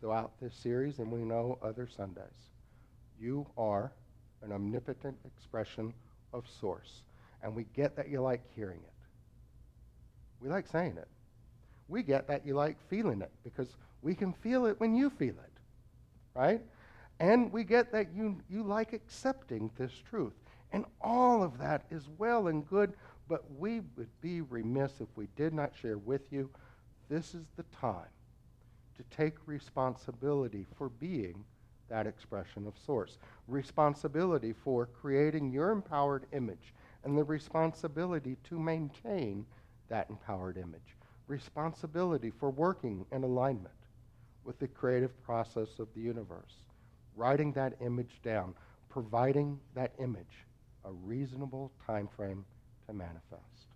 throughout 0.00 0.38
this 0.40 0.54
series, 0.54 0.98
and 0.98 1.10
we 1.10 1.24
know 1.24 1.58
other 1.62 1.88
Sundays. 1.88 2.50
You 3.18 3.46
are 3.56 3.92
an 4.42 4.52
omnipotent 4.52 5.16
expression 5.24 5.92
of 6.32 6.44
Source. 6.60 7.02
And 7.46 7.54
we 7.54 7.64
get 7.76 7.94
that 7.94 8.08
you 8.08 8.20
like 8.20 8.42
hearing 8.56 8.80
it. 8.82 8.92
We 10.40 10.48
like 10.48 10.66
saying 10.66 10.96
it. 10.96 11.06
We 11.86 12.02
get 12.02 12.26
that 12.26 12.44
you 12.44 12.54
like 12.54 12.76
feeling 12.90 13.22
it 13.22 13.30
because 13.44 13.76
we 14.02 14.16
can 14.16 14.32
feel 14.32 14.66
it 14.66 14.80
when 14.80 14.96
you 14.96 15.10
feel 15.10 15.36
it, 15.36 15.52
right? 16.34 16.60
And 17.20 17.52
we 17.52 17.62
get 17.62 17.92
that 17.92 18.08
you, 18.12 18.42
you 18.50 18.64
like 18.64 18.92
accepting 18.92 19.70
this 19.78 19.92
truth. 20.10 20.32
And 20.72 20.86
all 21.00 21.40
of 21.44 21.56
that 21.58 21.84
is 21.88 22.08
well 22.18 22.48
and 22.48 22.66
good, 22.68 22.94
but 23.28 23.44
we 23.56 23.80
would 23.96 24.10
be 24.20 24.40
remiss 24.40 25.00
if 25.00 25.08
we 25.14 25.28
did 25.36 25.54
not 25.54 25.70
share 25.80 25.98
with 25.98 26.32
you 26.32 26.50
this 27.08 27.32
is 27.32 27.44
the 27.56 27.64
time 27.80 28.10
to 28.96 29.16
take 29.16 29.34
responsibility 29.46 30.66
for 30.76 30.88
being 30.88 31.44
that 31.88 32.08
expression 32.08 32.66
of 32.66 32.74
source, 32.84 33.18
responsibility 33.46 34.52
for 34.52 34.86
creating 34.86 35.52
your 35.52 35.70
empowered 35.70 36.26
image, 36.32 36.74
and 37.06 37.16
the 37.16 37.24
responsibility 37.24 38.36
to 38.42 38.58
maintain 38.58 39.46
that 39.88 40.10
empowered 40.10 40.58
image, 40.58 40.96
responsibility 41.28 42.32
for 42.32 42.50
working 42.50 43.06
in 43.12 43.22
alignment 43.22 43.70
with 44.44 44.58
the 44.58 44.66
creative 44.66 45.22
process 45.22 45.78
of 45.78 45.86
the 45.94 46.00
universe, 46.00 46.66
writing 47.14 47.52
that 47.52 47.74
image 47.80 48.20
down, 48.24 48.52
providing 48.88 49.56
that 49.74 49.92
image 50.00 50.44
a 50.84 50.90
reasonable 50.90 51.70
time 51.86 52.08
frame 52.16 52.44
to 52.88 52.92
manifest. 52.92 53.70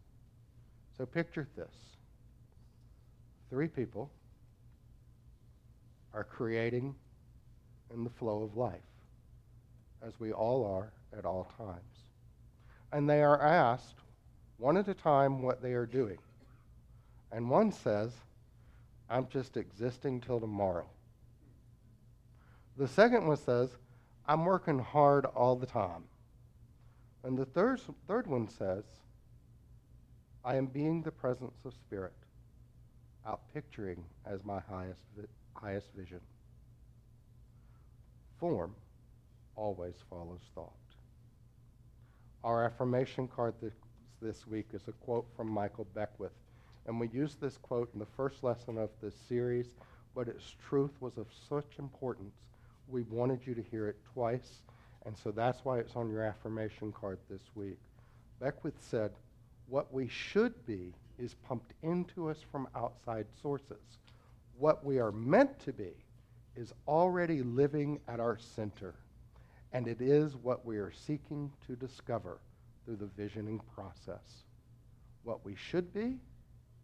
So 0.98 1.06
picture 1.06 1.46
this. 1.56 1.74
Three 3.48 3.68
people 3.68 4.10
are 6.12 6.24
creating 6.24 6.96
in 7.94 8.02
the 8.02 8.10
flow 8.10 8.42
of 8.42 8.56
life, 8.56 8.80
as 10.04 10.18
we 10.18 10.32
all 10.32 10.64
are 10.64 10.92
at 11.16 11.24
all 11.24 11.48
times. 11.56 11.99
And 12.92 13.08
they 13.08 13.22
are 13.22 13.40
asked 13.40 13.96
one 14.58 14.76
at 14.76 14.88
a 14.88 14.94
time 14.94 15.42
what 15.42 15.62
they 15.62 15.72
are 15.72 15.86
doing. 15.86 16.18
And 17.32 17.48
one 17.48 17.72
says, 17.72 18.12
I'm 19.08 19.26
just 19.28 19.56
existing 19.56 20.20
till 20.20 20.40
tomorrow. 20.40 20.86
The 22.76 22.88
second 22.88 23.26
one 23.26 23.36
says, 23.36 23.70
I'm 24.26 24.44
working 24.44 24.78
hard 24.78 25.24
all 25.24 25.56
the 25.56 25.66
time. 25.66 26.04
And 27.24 27.36
the 27.36 27.44
third, 27.44 27.80
third 28.06 28.26
one 28.26 28.48
says, 28.48 28.84
I 30.44 30.56
am 30.56 30.66
being 30.66 31.02
the 31.02 31.10
presence 31.10 31.56
of 31.64 31.74
spirit, 31.74 32.14
out 33.26 33.42
picturing 33.52 34.04
as 34.24 34.44
my 34.44 34.60
highest, 34.60 35.02
highest 35.54 35.88
vision. 35.94 36.20
Form 38.38 38.74
always 39.54 39.96
follows 40.08 40.40
thought. 40.54 40.72
Our 42.42 42.64
affirmation 42.64 43.28
card 43.28 43.54
this, 43.60 43.74
this 44.22 44.46
week 44.46 44.68
is 44.72 44.88
a 44.88 44.92
quote 44.92 45.26
from 45.36 45.48
Michael 45.48 45.86
Beckwith. 45.94 46.32
And 46.86 46.98
we 46.98 47.08
used 47.08 47.38
this 47.38 47.58
quote 47.58 47.90
in 47.92 47.98
the 47.98 48.06
first 48.16 48.42
lesson 48.42 48.78
of 48.78 48.88
this 49.02 49.14
series, 49.28 49.74
but 50.14 50.26
its 50.26 50.54
truth 50.66 50.92
was 51.00 51.18
of 51.18 51.26
such 51.48 51.78
importance, 51.78 52.34
we 52.88 53.02
wanted 53.02 53.46
you 53.46 53.54
to 53.54 53.62
hear 53.62 53.88
it 53.88 53.96
twice. 54.14 54.62
And 55.04 55.16
so 55.16 55.30
that's 55.30 55.64
why 55.64 55.78
it's 55.78 55.96
on 55.96 56.10
your 56.10 56.22
affirmation 56.22 56.92
card 56.92 57.18
this 57.28 57.42
week. 57.54 57.78
Beckwith 58.40 58.80
said, 58.80 59.12
What 59.68 59.92
we 59.92 60.08
should 60.08 60.66
be 60.66 60.94
is 61.18 61.34
pumped 61.46 61.74
into 61.82 62.30
us 62.30 62.38
from 62.50 62.68
outside 62.74 63.26
sources. 63.42 63.98
What 64.58 64.84
we 64.84 64.98
are 64.98 65.12
meant 65.12 65.58
to 65.60 65.72
be 65.72 65.92
is 66.56 66.72
already 66.88 67.42
living 67.42 68.00
at 68.08 68.18
our 68.18 68.38
center, 68.38 68.94
and 69.72 69.86
it 69.86 70.00
is 70.00 70.36
what 70.36 70.64
we 70.64 70.78
are 70.78 70.92
seeking 70.92 71.50
to 71.66 71.76
discover 71.76 72.38
through 72.84 72.96
the 72.96 73.10
visioning 73.16 73.60
process. 73.74 74.44
What 75.22 75.44
we 75.44 75.54
should 75.54 75.92
be, 75.92 76.16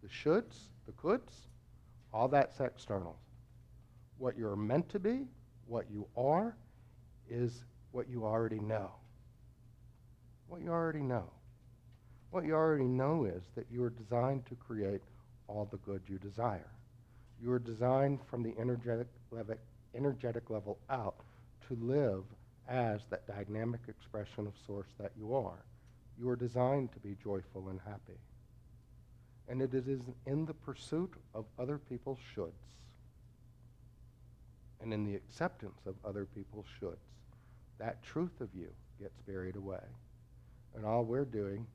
the 0.03 0.09
shoulds, 0.09 0.69
the 0.87 0.93
coulds, 0.93 1.33
all 2.13 2.29
that's 2.29 2.61
external. 2.61 3.17
What 4.19 4.39
you're 4.39 4.57
meant 4.57 4.89
to 4.91 4.99
be, 4.99 5.27
what 5.67 5.87
you 5.91 6.07
are, 6.17 6.57
is 7.29 7.65
what 7.91 8.09
you 8.09 8.25
already 8.25 8.61
know. 8.61 8.91
What 10.49 10.61
you 10.63 10.71
already 10.71 11.03
know. 11.03 11.25
What 12.31 12.45
you 12.45 12.55
already 12.55 12.85
know 12.85 13.25
is 13.25 13.43
that 13.57 13.67
you 13.71 13.83
are 13.83 13.91
designed 13.91 14.47
to 14.47 14.55
create 14.55 15.03
all 15.49 15.69
the 15.71 15.79
good 15.79 16.03
you 16.07 16.19
desire. 16.19 16.71
You 17.43 17.51
are 17.53 17.59
designed 17.59 18.21
from 18.29 18.43
the 18.43 18.55
energetic 18.59 19.07
level, 19.31 19.57
energetic 19.95 20.51
level 20.51 20.79
out 20.89 21.17
to 21.69 21.77
live 21.81 22.25
as 22.69 23.01
that 23.11 23.27
dynamic 23.27 23.81
expression 23.89 24.47
of 24.47 24.53
source 24.67 24.89
that 24.99 25.13
you 25.19 25.35
are. 25.35 25.65
You 26.19 26.29
are 26.29 26.37
designed 26.37 26.93
to 26.93 26.99
be 26.99 27.17
joyful 27.23 27.69
and 27.69 27.81
happy. 27.85 28.19
And 29.49 29.63
it 29.63 29.75
is 29.75 30.01
in 30.27 30.45
the 30.47 30.55
pursuit 30.55 31.13
of 31.35 31.45
other 31.59 31.79
people's 31.79 32.19
shoulds 32.35 32.53
and 34.81 34.93
in 34.93 35.05
the 35.05 35.15
acceptance 35.15 35.81
of 35.87 35.95
other 36.05 36.27
people's 36.27 36.67
shoulds 36.81 36.97
that 37.79 38.03
truth 38.03 38.41
of 38.41 38.49
you 38.55 38.69
gets 39.01 39.19
buried 39.27 39.57
away. 39.57 39.83
And 40.75 40.85
all 40.85 41.05
we're 41.05 41.25
doing 41.25 41.67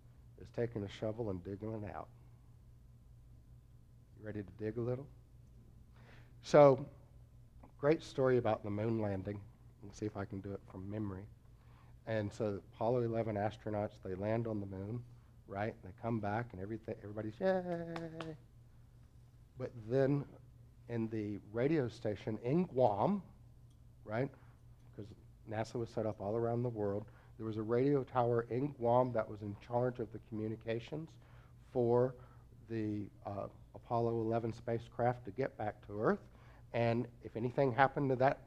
is 0.41 0.47
taking 0.55 0.83
a 0.83 0.89
shovel 0.89 1.29
and 1.29 1.43
digging 1.43 1.73
it 1.73 1.95
out. 1.95 2.07
You 4.19 4.25
ready 4.25 4.41
to 4.41 4.63
dig 4.63 4.77
a 4.77 4.81
little? 4.81 5.07
So, 6.43 6.85
great 7.79 8.03
story 8.03 8.37
about 8.37 8.63
the 8.63 8.69
moon 8.69 8.99
landing. 8.99 9.39
Let's 9.83 9.99
see 9.99 10.05
if 10.05 10.17
I 10.17 10.25
can 10.25 10.39
do 10.39 10.51
it 10.51 10.59
from 10.71 10.89
memory. 10.89 11.25
And 12.07 12.31
so, 12.31 12.59
Apollo 12.73 13.03
11 13.03 13.35
astronauts 13.35 13.91
they 14.03 14.15
land 14.15 14.47
on 14.47 14.59
the 14.59 14.65
moon, 14.65 15.01
right? 15.47 15.75
They 15.83 15.91
come 16.01 16.19
back 16.19 16.47
and 16.51 16.61
everything. 16.61 16.95
Everybody's 17.03 17.39
yay. 17.39 17.61
But 19.57 19.71
then, 19.89 20.25
in 20.89 21.07
the 21.09 21.39
radio 21.53 21.87
station 21.87 22.37
in 22.43 22.65
Guam, 22.65 23.21
right? 24.03 24.29
Because 24.95 25.11
NASA 25.49 25.75
was 25.75 25.89
set 25.89 26.05
up 26.05 26.19
all 26.19 26.35
around 26.35 26.63
the 26.63 26.69
world. 26.69 27.05
There 27.37 27.45
was 27.45 27.57
a 27.57 27.61
radio 27.61 28.03
tower 28.03 28.45
in 28.49 28.67
Guam 28.73 29.11
that 29.13 29.27
was 29.27 29.41
in 29.41 29.55
charge 29.65 29.99
of 29.99 30.11
the 30.11 30.19
communications 30.29 31.09
for 31.71 32.15
the 32.69 33.05
uh, 33.25 33.47
Apollo 33.75 34.21
11 34.21 34.53
spacecraft 34.53 35.25
to 35.25 35.31
get 35.31 35.57
back 35.57 35.85
to 35.87 36.01
Earth. 36.01 36.19
And 36.73 37.07
if 37.23 37.35
anything 37.35 37.71
happened 37.71 38.09
to 38.09 38.15
that 38.17 38.39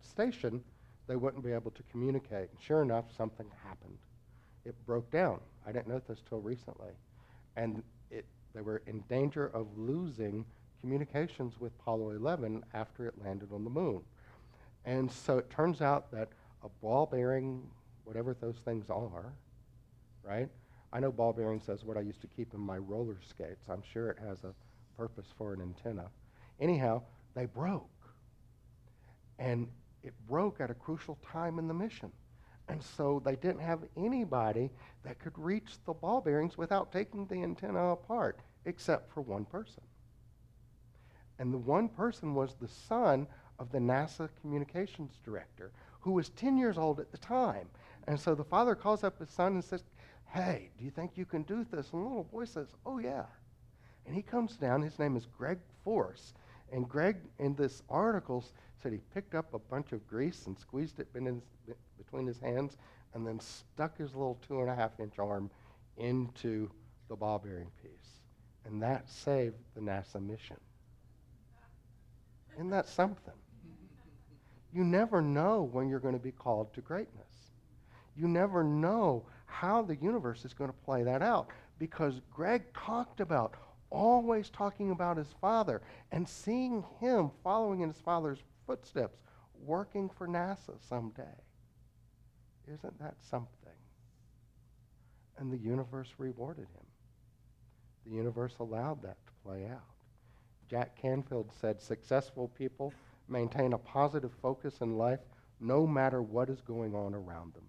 station, 0.00 0.62
they 1.06 1.16
wouldn't 1.16 1.44
be 1.44 1.52
able 1.52 1.70
to 1.72 1.82
communicate. 1.90 2.50
And 2.50 2.60
sure 2.60 2.82
enough, 2.82 3.04
something 3.16 3.46
happened. 3.64 3.98
It 4.64 4.74
broke 4.86 5.10
down. 5.10 5.40
I 5.66 5.72
didn't 5.72 5.88
know 5.88 6.00
this 6.06 6.20
till 6.28 6.40
recently. 6.40 6.92
And 7.56 7.82
it, 8.10 8.24
they 8.54 8.60
were 8.60 8.82
in 8.86 9.02
danger 9.08 9.50
of 9.54 9.66
losing 9.76 10.44
communications 10.80 11.60
with 11.60 11.72
Apollo 11.80 12.10
11 12.10 12.64
after 12.74 13.06
it 13.06 13.14
landed 13.22 13.52
on 13.52 13.64
the 13.64 13.70
moon. 13.70 14.02
And 14.84 15.10
so 15.10 15.38
it 15.38 15.48
turns 15.50 15.80
out 15.80 16.10
that 16.12 16.28
a 16.64 16.68
ball 16.80 17.06
bearing, 17.06 17.62
whatever 18.04 18.34
those 18.34 18.56
things 18.64 18.90
are, 18.90 19.32
right? 20.24 20.48
I 20.92 21.00
know 21.00 21.10
ball 21.10 21.32
bearings 21.32 21.64
says 21.64 21.84
what 21.84 21.96
I 21.96 22.00
used 22.00 22.20
to 22.20 22.26
keep 22.26 22.52
in 22.52 22.60
my 22.60 22.78
roller 22.78 23.16
skates. 23.28 23.68
I'm 23.68 23.82
sure 23.92 24.10
it 24.10 24.18
has 24.26 24.44
a 24.44 24.52
purpose 24.96 25.26
for 25.38 25.54
an 25.54 25.60
antenna. 25.60 26.06
Anyhow, 26.60 27.02
they 27.34 27.46
broke. 27.46 27.88
And 29.42 29.66
it 30.04 30.14
broke 30.28 30.60
at 30.60 30.70
a 30.70 30.74
crucial 30.74 31.18
time 31.26 31.58
in 31.58 31.66
the 31.66 31.74
mission. 31.74 32.12
And 32.68 32.80
so 32.80 33.20
they 33.24 33.34
didn't 33.34 33.58
have 33.58 33.80
anybody 33.96 34.70
that 35.02 35.18
could 35.18 35.36
reach 35.36 35.82
the 35.84 35.92
ball 35.92 36.20
bearings 36.20 36.56
without 36.56 36.92
taking 36.92 37.26
the 37.26 37.42
antenna 37.42 37.88
apart, 37.88 38.38
except 38.66 39.12
for 39.12 39.20
one 39.20 39.44
person. 39.44 39.82
And 41.40 41.52
the 41.52 41.58
one 41.58 41.88
person 41.88 42.34
was 42.34 42.54
the 42.54 42.68
son 42.68 43.26
of 43.58 43.72
the 43.72 43.78
NASA 43.78 44.28
communications 44.40 45.18
director, 45.24 45.72
who 46.00 46.12
was 46.12 46.28
10 46.30 46.56
years 46.56 46.78
old 46.78 47.00
at 47.00 47.10
the 47.10 47.18
time. 47.18 47.68
And 48.06 48.18
so 48.18 48.36
the 48.36 48.44
father 48.44 48.76
calls 48.76 49.02
up 49.02 49.18
his 49.18 49.30
son 49.30 49.54
and 49.54 49.64
says, 49.64 49.82
Hey, 50.28 50.70
do 50.78 50.84
you 50.84 50.90
think 50.90 51.12
you 51.16 51.26
can 51.26 51.42
do 51.42 51.66
this? 51.68 51.90
And 51.92 52.02
the 52.02 52.08
little 52.08 52.24
boy 52.24 52.44
says, 52.44 52.68
Oh, 52.86 52.98
yeah. 52.98 53.24
And 54.06 54.14
he 54.14 54.22
comes 54.22 54.56
down. 54.56 54.82
His 54.82 54.98
name 55.00 55.16
is 55.16 55.26
Greg 55.26 55.58
Force. 55.82 56.32
And 56.72 56.88
Greg, 56.88 57.16
in 57.38 57.54
this 57.54 57.82
article, 57.88 58.44
said 58.82 58.92
he 58.92 59.00
picked 59.14 59.34
up 59.34 59.54
a 59.54 59.58
bunch 59.58 59.92
of 59.92 60.06
grease 60.08 60.46
and 60.46 60.58
squeezed 60.58 60.98
it 60.98 61.08
between 61.12 62.26
his 62.26 62.38
hands 62.40 62.76
and 63.14 63.26
then 63.26 63.38
stuck 63.38 63.96
his 63.96 64.14
little 64.14 64.38
two 64.46 64.60
and 64.60 64.70
a 64.70 64.74
half 64.74 64.98
inch 64.98 65.18
arm 65.18 65.50
into 65.96 66.70
the 67.08 67.16
ball 67.16 67.38
bearing 67.38 67.70
piece. 67.82 68.20
And 68.64 68.82
that 68.82 69.08
saved 69.08 69.56
the 69.74 69.80
NASA 69.80 70.24
mission. 70.24 70.56
Isn't 72.54 72.70
that 72.70 72.88
something? 72.88 73.34
You 74.72 74.84
never 74.84 75.20
know 75.20 75.68
when 75.72 75.88
you're 75.88 76.00
going 76.00 76.14
to 76.14 76.20
be 76.20 76.32
called 76.32 76.72
to 76.74 76.80
greatness. 76.80 77.50
You 78.16 78.28
never 78.28 78.64
know 78.64 79.24
how 79.46 79.82
the 79.82 79.96
universe 79.96 80.44
is 80.44 80.54
going 80.54 80.70
to 80.70 80.76
play 80.84 81.02
that 81.02 81.22
out 81.22 81.48
because 81.78 82.20
Greg 82.30 82.62
talked 82.74 83.20
about 83.20 83.54
always 83.90 84.48
talking 84.48 84.90
about 84.90 85.18
his 85.18 85.34
father 85.40 85.82
and 86.10 86.26
seeing 86.26 86.84
him 87.00 87.30
following 87.42 87.80
in 87.80 87.88
his 87.90 88.00
father's 88.00 88.42
footsteps, 88.72 89.20
working 89.66 90.08
for 90.08 90.26
NASA 90.26 90.72
someday. 90.88 91.36
Isn't 92.66 92.98
that 93.00 93.16
something? 93.20 93.76
And 95.36 95.52
the 95.52 95.58
universe 95.58 96.08
rewarded 96.16 96.68
him. 96.74 96.86
The 98.06 98.12
universe 98.12 98.54
allowed 98.60 99.02
that 99.02 99.18
to 99.26 99.32
play 99.44 99.66
out. 99.66 99.82
Jack 100.70 100.96
Canfield 100.96 101.52
said 101.60 101.82
successful 101.82 102.48
people 102.48 102.94
maintain 103.28 103.74
a 103.74 103.78
positive 103.78 104.32
focus 104.40 104.80
in 104.80 104.96
life 104.96 105.20
no 105.60 105.86
matter 105.86 106.22
what 106.22 106.48
is 106.48 106.62
going 106.62 106.94
on 106.94 107.12
around 107.12 107.52
them. 107.52 107.66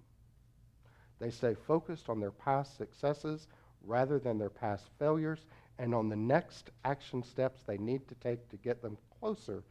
They 1.19 1.31
stay 1.31 1.53
focused 1.53 2.07
on 2.07 2.21
their 2.21 2.31
past 2.31 2.77
successes 2.77 3.49
rather 3.83 4.19
than 4.19 4.37
their 4.37 4.49
past 4.49 4.87
failures 4.97 5.47
and 5.79 5.93
on 5.93 6.07
the 6.07 6.15
next 6.15 6.69
action 6.85 7.23
steps 7.23 7.61
they 7.67 7.77
need 7.77 8.07
to 8.07 8.15
take 8.15 8.47
to 8.47 8.55
get 8.55 8.81
them 8.81 8.97
closer 9.19 9.63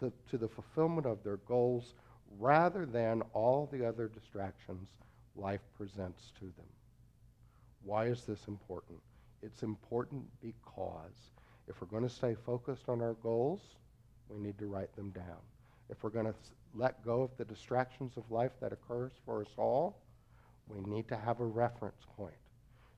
the, 0.00 0.12
to 0.30 0.38
the 0.38 0.48
fulfillment 0.48 1.06
of 1.06 1.22
their 1.22 1.38
goals 1.38 1.94
rather 2.38 2.86
than 2.86 3.22
all 3.32 3.68
the 3.72 3.86
other 3.86 4.08
distractions 4.08 4.88
life 5.36 5.60
presents 5.76 6.32
to 6.38 6.44
them. 6.44 6.66
Why 7.84 8.06
is 8.06 8.24
this 8.24 8.46
important? 8.48 8.98
It's 9.42 9.62
important 9.62 10.24
because 10.42 11.30
if 11.68 11.80
we're 11.80 11.88
going 11.88 12.02
to 12.02 12.14
stay 12.14 12.34
focused 12.34 12.88
on 12.88 13.00
our 13.00 13.14
goals, 13.14 13.60
we 14.28 14.38
need 14.38 14.58
to 14.58 14.66
write 14.66 14.94
them 14.96 15.10
down. 15.10 15.40
If 15.88 16.02
we're 16.02 16.10
going 16.10 16.26
to 16.26 16.34
let 16.74 17.04
go 17.04 17.22
of 17.22 17.30
the 17.36 17.44
distractions 17.44 18.16
of 18.16 18.30
life 18.30 18.52
that 18.60 18.72
occurs 18.72 19.12
for 19.24 19.40
us 19.40 19.52
all, 19.56 20.02
we 20.68 20.80
need 20.80 21.08
to 21.08 21.16
have 21.16 21.40
a 21.40 21.44
reference 21.44 22.06
point. 22.16 22.34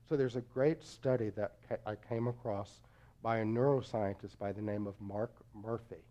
So 0.07 0.15
there's 0.15 0.35
a 0.35 0.41
great 0.41 0.83
study 0.83 1.31
that 1.31 1.53
I 1.85 1.95
came 1.95 2.27
across 2.27 2.81
by 3.23 3.37
a 3.37 3.45
neuroscientist 3.45 4.37
by 4.37 4.51
the 4.51 4.61
name 4.61 4.85
of 4.85 4.99
Mark 4.99 5.31
Murphy. 5.55 6.03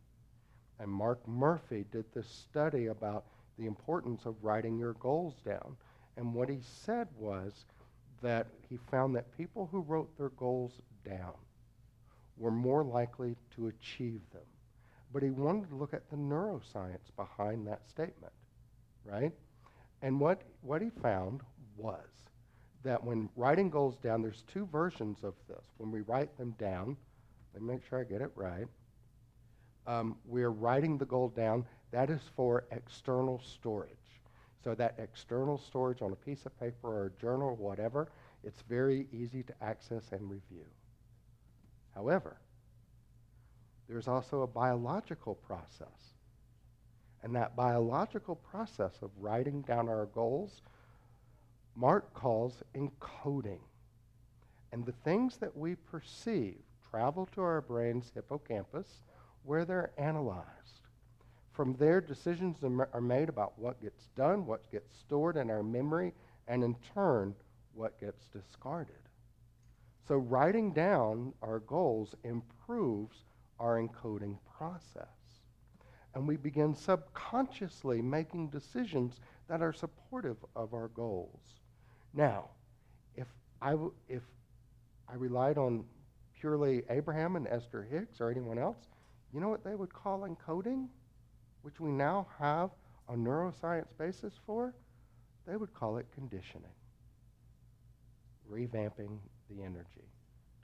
And 0.82 0.90
Mark 0.90 1.26
Murphy 1.28 1.84
did 1.92 2.06
this 2.12 2.26
study 2.26 2.86
about 2.86 3.26
the 3.56 3.66
importance 3.66 4.26
of 4.26 4.42
writing 4.42 4.76
your 4.76 4.94
goals 4.94 5.36
down. 5.44 5.76
And 6.16 6.34
what 6.34 6.48
he 6.48 6.58
said 6.60 7.06
was 7.16 7.66
that 8.20 8.48
he 8.68 8.78
found 8.90 9.14
that 9.14 9.36
people 9.38 9.68
who 9.70 9.82
wrote 9.82 10.18
their 10.18 10.30
goals 10.30 10.72
down 11.04 11.34
were 12.36 12.50
more 12.50 12.82
likely 12.82 13.36
to 13.54 13.68
achieve 13.68 14.22
them. 14.32 14.42
But 15.12 15.22
he 15.22 15.30
wanted 15.30 15.68
to 15.70 15.76
look 15.76 15.94
at 15.94 16.10
the 16.10 16.16
neuroscience 16.16 17.14
behind 17.16 17.64
that 17.68 17.88
statement, 17.88 18.32
right? 19.04 19.30
And 20.02 20.18
what, 20.18 20.42
what 20.62 20.82
he 20.82 20.90
found 20.90 21.42
was 21.76 22.08
that 22.82 23.04
when 23.04 23.28
writing 23.36 23.70
goals 23.70 23.98
down, 23.98 24.20
there's 24.20 24.42
two 24.52 24.66
versions 24.66 25.22
of 25.22 25.34
this. 25.48 25.64
When 25.76 25.92
we 25.92 26.00
write 26.00 26.36
them 26.36 26.56
down, 26.58 26.96
let 27.54 27.62
me 27.62 27.74
make 27.74 27.84
sure 27.88 28.00
I 28.00 28.04
get 28.04 28.20
it 28.20 28.32
right. 28.34 28.66
Um, 29.86 30.16
we're 30.24 30.50
writing 30.50 30.98
the 30.98 31.04
goal 31.04 31.28
down. 31.28 31.66
That 31.90 32.10
is 32.10 32.20
for 32.36 32.64
external 32.70 33.40
storage. 33.44 33.90
So 34.62 34.74
that 34.76 34.94
external 34.98 35.58
storage 35.58 36.02
on 36.02 36.12
a 36.12 36.16
piece 36.16 36.46
of 36.46 36.58
paper 36.58 36.88
or 36.88 37.06
a 37.06 37.20
journal 37.20 37.48
or 37.48 37.54
whatever, 37.54 38.08
it's 38.44 38.62
very 38.62 39.06
easy 39.12 39.42
to 39.42 39.54
access 39.60 40.12
and 40.12 40.30
review. 40.30 40.64
However, 41.94 42.36
there's 43.88 44.08
also 44.08 44.42
a 44.42 44.46
biological 44.46 45.34
process. 45.34 46.14
And 47.22 47.34
that 47.36 47.54
biological 47.56 48.36
process 48.36 48.94
of 49.02 49.10
writing 49.18 49.62
down 49.62 49.88
our 49.88 50.06
goals 50.06 50.62
Mark 51.74 52.12
calls 52.14 52.62
encoding. 52.74 53.60
And 54.72 54.84
the 54.84 54.92
things 54.92 55.36
that 55.38 55.56
we 55.56 55.74
perceive 55.74 56.58
travel 56.90 57.26
to 57.34 57.42
our 57.42 57.60
brain's 57.60 58.10
hippocampus 58.14 59.02
where 59.44 59.64
they're 59.64 59.92
analyzed. 59.98 60.46
From 61.52 61.74
there, 61.74 62.00
decisions 62.00 62.56
are 62.62 63.00
made 63.00 63.28
about 63.28 63.58
what 63.58 63.80
gets 63.82 64.06
done, 64.16 64.46
what 64.46 64.70
gets 64.70 64.96
stored 64.98 65.36
in 65.36 65.50
our 65.50 65.62
memory, 65.62 66.14
and 66.48 66.64
in 66.64 66.74
turn, 66.94 67.34
what 67.74 68.00
gets 68.00 68.26
discarded. 68.26 68.94
So, 70.08 70.16
writing 70.16 70.72
down 70.72 71.32
our 71.42 71.60
goals 71.60 72.14
improves 72.24 73.24
our 73.60 73.80
encoding 73.80 74.38
process. 74.56 75.06
And 76.14 76.26
we 76.26 76.36
begin 76.36 76.74
subconsciously 76.74 78.02
making 78.02 78.48
decisions 78.48 79.20
that 79.48 79.62
are 79.62 79.72
supportive 79.72 80.36
of 80.56 80.74
our 80.74 80.88
goals. 80.88 81.40
Now, 82.12 82.50
if 83.14 83.28
I, 83.60 83.76
if 84.08 84.22
I 85.08 85.14
relied 85.14 85.58
on 85.58 85.84
purely 86.38 86.82
Abraham 86.90 87.36
and 87.36 87.46
Esther 87.46 87.86
Hicks 87.88 88.20
or 88.20 88.30
anyone 88.30 88.58
else, 88.58 88.88
you 89.32 89.40
know 89.40 89.48
what 89.48 89.64
they 89.64 89.74
would 89.74 89.92
call 89.92 90.20
encoding, 90.28 90.88
which 91.62 91.80
we 91.80 91.90
now 91.90 92.26
have 92.38 92.70
a 93.08 93.14
neuroscience 93.14 93.86
basis 93.98 94.34
for? 94.46 94.74
They 95.46 95.56
would 95.56 95.72
call 95.74 95.96
it 95.96 96.06
conditioning. 96.14 96.74
Revamping 98.50 99.18
the 99.50 99.62
energy, 99.62 100.06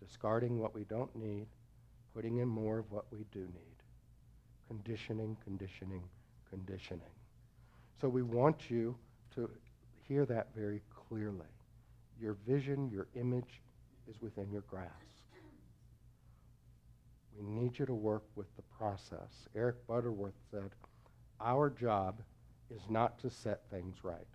discarding 0.04 0.58
what 0.58 0.74
we 0.74 0.84
don't 0.84 1.14
need, 1.16 1.46
putting 2.14 2.38
in 2.38 2.48
more 2.48 2.78
of 2.78 2.90
what 2.90 3.04
we 3.10 3.24
do 3.32 3.40
need. 3.40 3.76
Conditioning, 4.66 5.36
conditioning, 5.42 6.02
conditioning. 6.50 7.14
So 8.00 8.08
we 8.08 8.22
want 8.22 8.70
you 8.70 8.96
to 9.34 9.50
hear 10.06 10.26
that 10.26 10.48
very 10.54 10.82
clearly. 11.08 11.46
Your 12.20 12.36
vision, 12.46 12.90
your 12.90 13.06
image 13.14 13.62
is 14.08 14.20
within 14.20 14.50
your 14.50 14.62
grasp. 14.62 14.92
We 17.38 17.46
need 17.46 17.78
you 17.78 17.86
to 17.86 17.94
work 17.94 18.24
with 18.34 18.48
the 18.56 18.62
process. 18.62 19.46
Eric 19.54 19.86
Butterworth 19.86 20.34
said, 20.50 20.70
Our 21.40 21.70
job 21.70 22.20
is 22.68 22.82
not 22.90 23.18
to 23.20 23.30
set 23.30 23.60
things 23.70 23.98
right, 24.02 24.26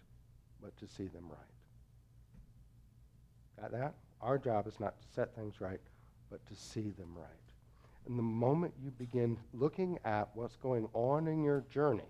but 0.62 0.76
to 0.78 0.88
see 0.88 1.08
them 1.08 1.26
right. 1.30 1.40
Got 3.60 3.72
that? 3.74 3.94
Our 4.22 4.38
job 4.38 4.68
is 4.68 4.80
not 4.80 4.98
to 5.02 5.08
set 5.14 5.36
things 5.36 5.60
right, 5.60 5.82
but 6.32 6.46
to 6.48 6.56
see 6.56 6.92
them 6.92 7.14
right. 7.16 7.28
And 8.08 8.18
the 8.18 8.24
moment 8.24 8.74
you 8.82 8.92
begin 8.92 9.38
looking 9.54 10.00
at 10.06 10.30
what's 10.34 10.56
going 10.56 10.88
on 10.94 11.28
in 11.28 11.44
your 11.44 11.66
journey 11.70 12.04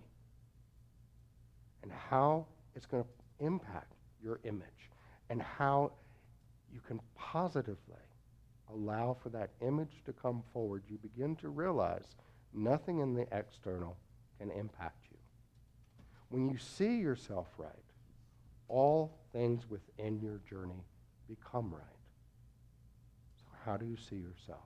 and 1.81 1.91
how 1.91 2.45
it's 2.75 2.85
going 2.85 3.03
to 3.03 3.45
impact 3.45 3.93
your 4.23 4.39
image 4.43 4.91
and 5.29 5.41
how 5.41 5.91
you 6.71 6.79
can 6.87 6.99
positively 7.15 8.02
allow 8.73 9.15
for 9.21 9.29
that 9.29 9.51
image 9.61 10.01
to 10.05 10.13
come 10.13 10.43
forward, 10.51 10.83
you 10.87 10.97
begin 10.97 11.35
to 11.37 11.49
realize 11.49 12.15
nothing 12.53 12.99
in 12.99 13.13
the 13.13 13.27
external 13.31 13.97
can 14.39 14.51
impact 14.51 15.05
you. 15.11 15.17
When 16.29 16.49
you 16.49 16.57
see 16.57 16.97
yourself 16.97 17.47
right, 17.57 17.71
all 18.67 19.19
things 19.31 19.69
within 19.69 20.19
your 20.19 20.41
journey 20.49 20.83
become 21.27 21.71
right. 21.71 21.83
So, 23.37 23.45
how 23.65 23.77
do 23.77 23.85
you 23.85 23.97
see 23.97 24.15
yourself? 24.15 24.63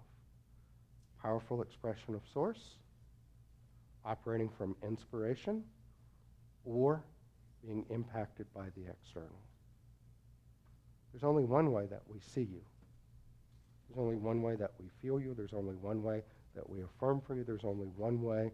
Powerful 1.21 1.61
expression 1.61 2.15
of 2.15 2.21
source, 2.33 2.77
operating 4.05 4.49
from 4.49 4.75
inspiration, 4.83 5.63
or 6.63 7.03
being 7.65 7.85
impacted 7.89 8.47
by 8.55 8.67
the 8.75 8.89
external. 8.89 9.41
There's 11.11 11.23
only 11.23 11.43
one 11.43 11.71
way 11.71 11.87
that 11.87 12.01
we 12.07 12.19
see 12.19 12.41
you. 12.41 12.61
There's 13.87 13.99
only 13.99 14.15
one 14.15 14.41
way 14.41 14.55
that 14.55 14.71
we 14.79 14.87
feel 15.01 15.19
you. 15.19 15.33
There's 15.33 15.53
only 15.53 15.75
one 15.75 16.03
way 16.03 16.21
that 16.55 16.69
we 16.69 16.81
affirm 16.81 17.21
for 17.21 17.35
you. 17.35 17.43
There's 17.43 17.63
only 17.63 17.87
one 17.95 18.21
way 18.21 18.51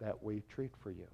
that 0.00 0.22
we 0.22 0.42
treat 0.48 0.72
for 0.82 0.90
you. 0.90 1.06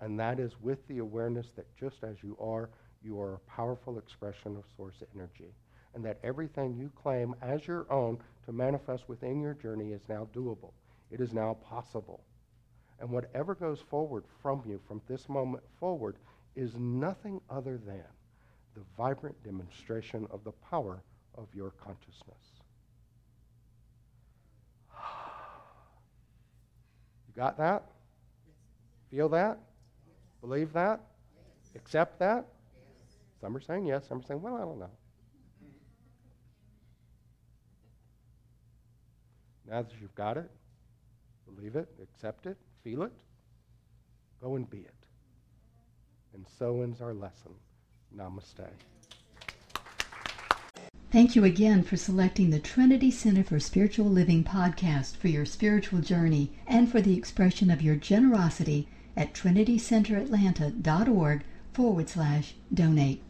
And 0.00 0.18
that 0.18 0.38
is 0.38 0.60
with 0.60 0.86
the 0.88 0.98
awareness 0.98 1.48
that 1.56 1.66
just 1.76 2.02
as 2.02 2.16
you 2.22 2.36
are, 2.40 2.70
you 3.02 3.20
are 3.20 3.34
a 3.34 3.50
powerful 3.50 3.98
expression 3.98 4.56
of 4.56 4.64
source 4.76 5.02
energy. 5.14 5.54
And 5.94 6.04
that 6.04 6.18
everything 6.22 6.74
you 6.74 6.90
claim 7.00 7.34
as 7.42 7.66
your 7.66 7.90
own 7.92 8.18
to 8.46 8.52
manifest 8.52 9.08
within 9.08 9.40
your 9.40 9.54
journey 9.54 9.92
is 9.92 10.02
now 10.08 10.28
doable. 10.34 10.72
It 11.10 11.20
is 11.20 11.32
now 11.32 11.54
possible. 11.68 12.24
And 12.98 13.10
whatever 13.10 13.54
goes 13.54 13.80
forward 13.80 14.24
from 14.40 14.62
you 14.66 14.80
from 14.86 15.02
this 15.08 15.28
moment 15.28 15.62
forward 15.78 16.16
is 16.54 16.76
nothing 16.76 17.40
other 17.50 17.78
than 17.78 18.04
the 18.74 18.82
vibrant 18.96 19.42
demonstration 19.44 20.26
of 20.30 20.44
the 20.44 20.52
power 20.52 21.02
of 21.36 21.48
your 21.54 21.70
consciousness. 21.70 22.51
You 27.34 27.42
got 27.42 27.56
that? 27.58 27.84
Feel 29.10 29.28
that? 29.30 29.58
Believe 30.40 30.72
that? 30.72 31.00
Accept 31.74 32.18
that? 32.18 32.46
Some 33.40 33.56
are 33.56 33.60
saying 33.60 33.86
yes, 33.86 34.06
some 34.08 34.18
are 34.18 34.22
saying, 34.22 34.42
well, 34.42 34.56
I 34.56 34.60
don't 34.60 34.78
know. 34.78 34.90
Now 39.68 39.82
that 39.82 39.92
you've 40.00 40.14
got 40.14 40.36
it, 40.36 40.50
believe 41.46 41.76
it, 41.76 41.88
accept 42.02 42.46
it, 42.46 42.56
feel 42.84 43.02
it, 43.02 43.12
go 44.40 44.56
and 44.56 44.68
be 44.68 44.78
it. 44.78 44.94
And 46.34 46.46
so 46.58 46.82
ends 46.82 47.00
our 47.00 47.14
lesson. 47.14 47.52
Namaste. 48.14 48.68
Thank 51.12 51.36
you 51.36 51.44
again 51.44 51.82
for 51.82 51.98
selecting 51.98 52.48
the 52.48 52.58
Trinity 52.58 53.10
Center 53.10 53.44
for 53.44 53.60
Spiritual 53.60 54.06
Living 54.06 54.42
podcast 54.42 55.16
for 55.16 55.28
your 55.28 55.44
spiritual 55.44 56.00
journey 56.00 56.52
and 56.66 56.90
for 56.90 57.02
the 57.02 57.14
expression 57.14 57.70
of 57.70 57.82
your 57.82 57.96
generosity 57.96 58.88
at 59.14 59.34
trinitycenteratlanta.org 59.34 61.44
forward 61.74 62.08
slash 62.08 62.54
donate. 62.72 63.22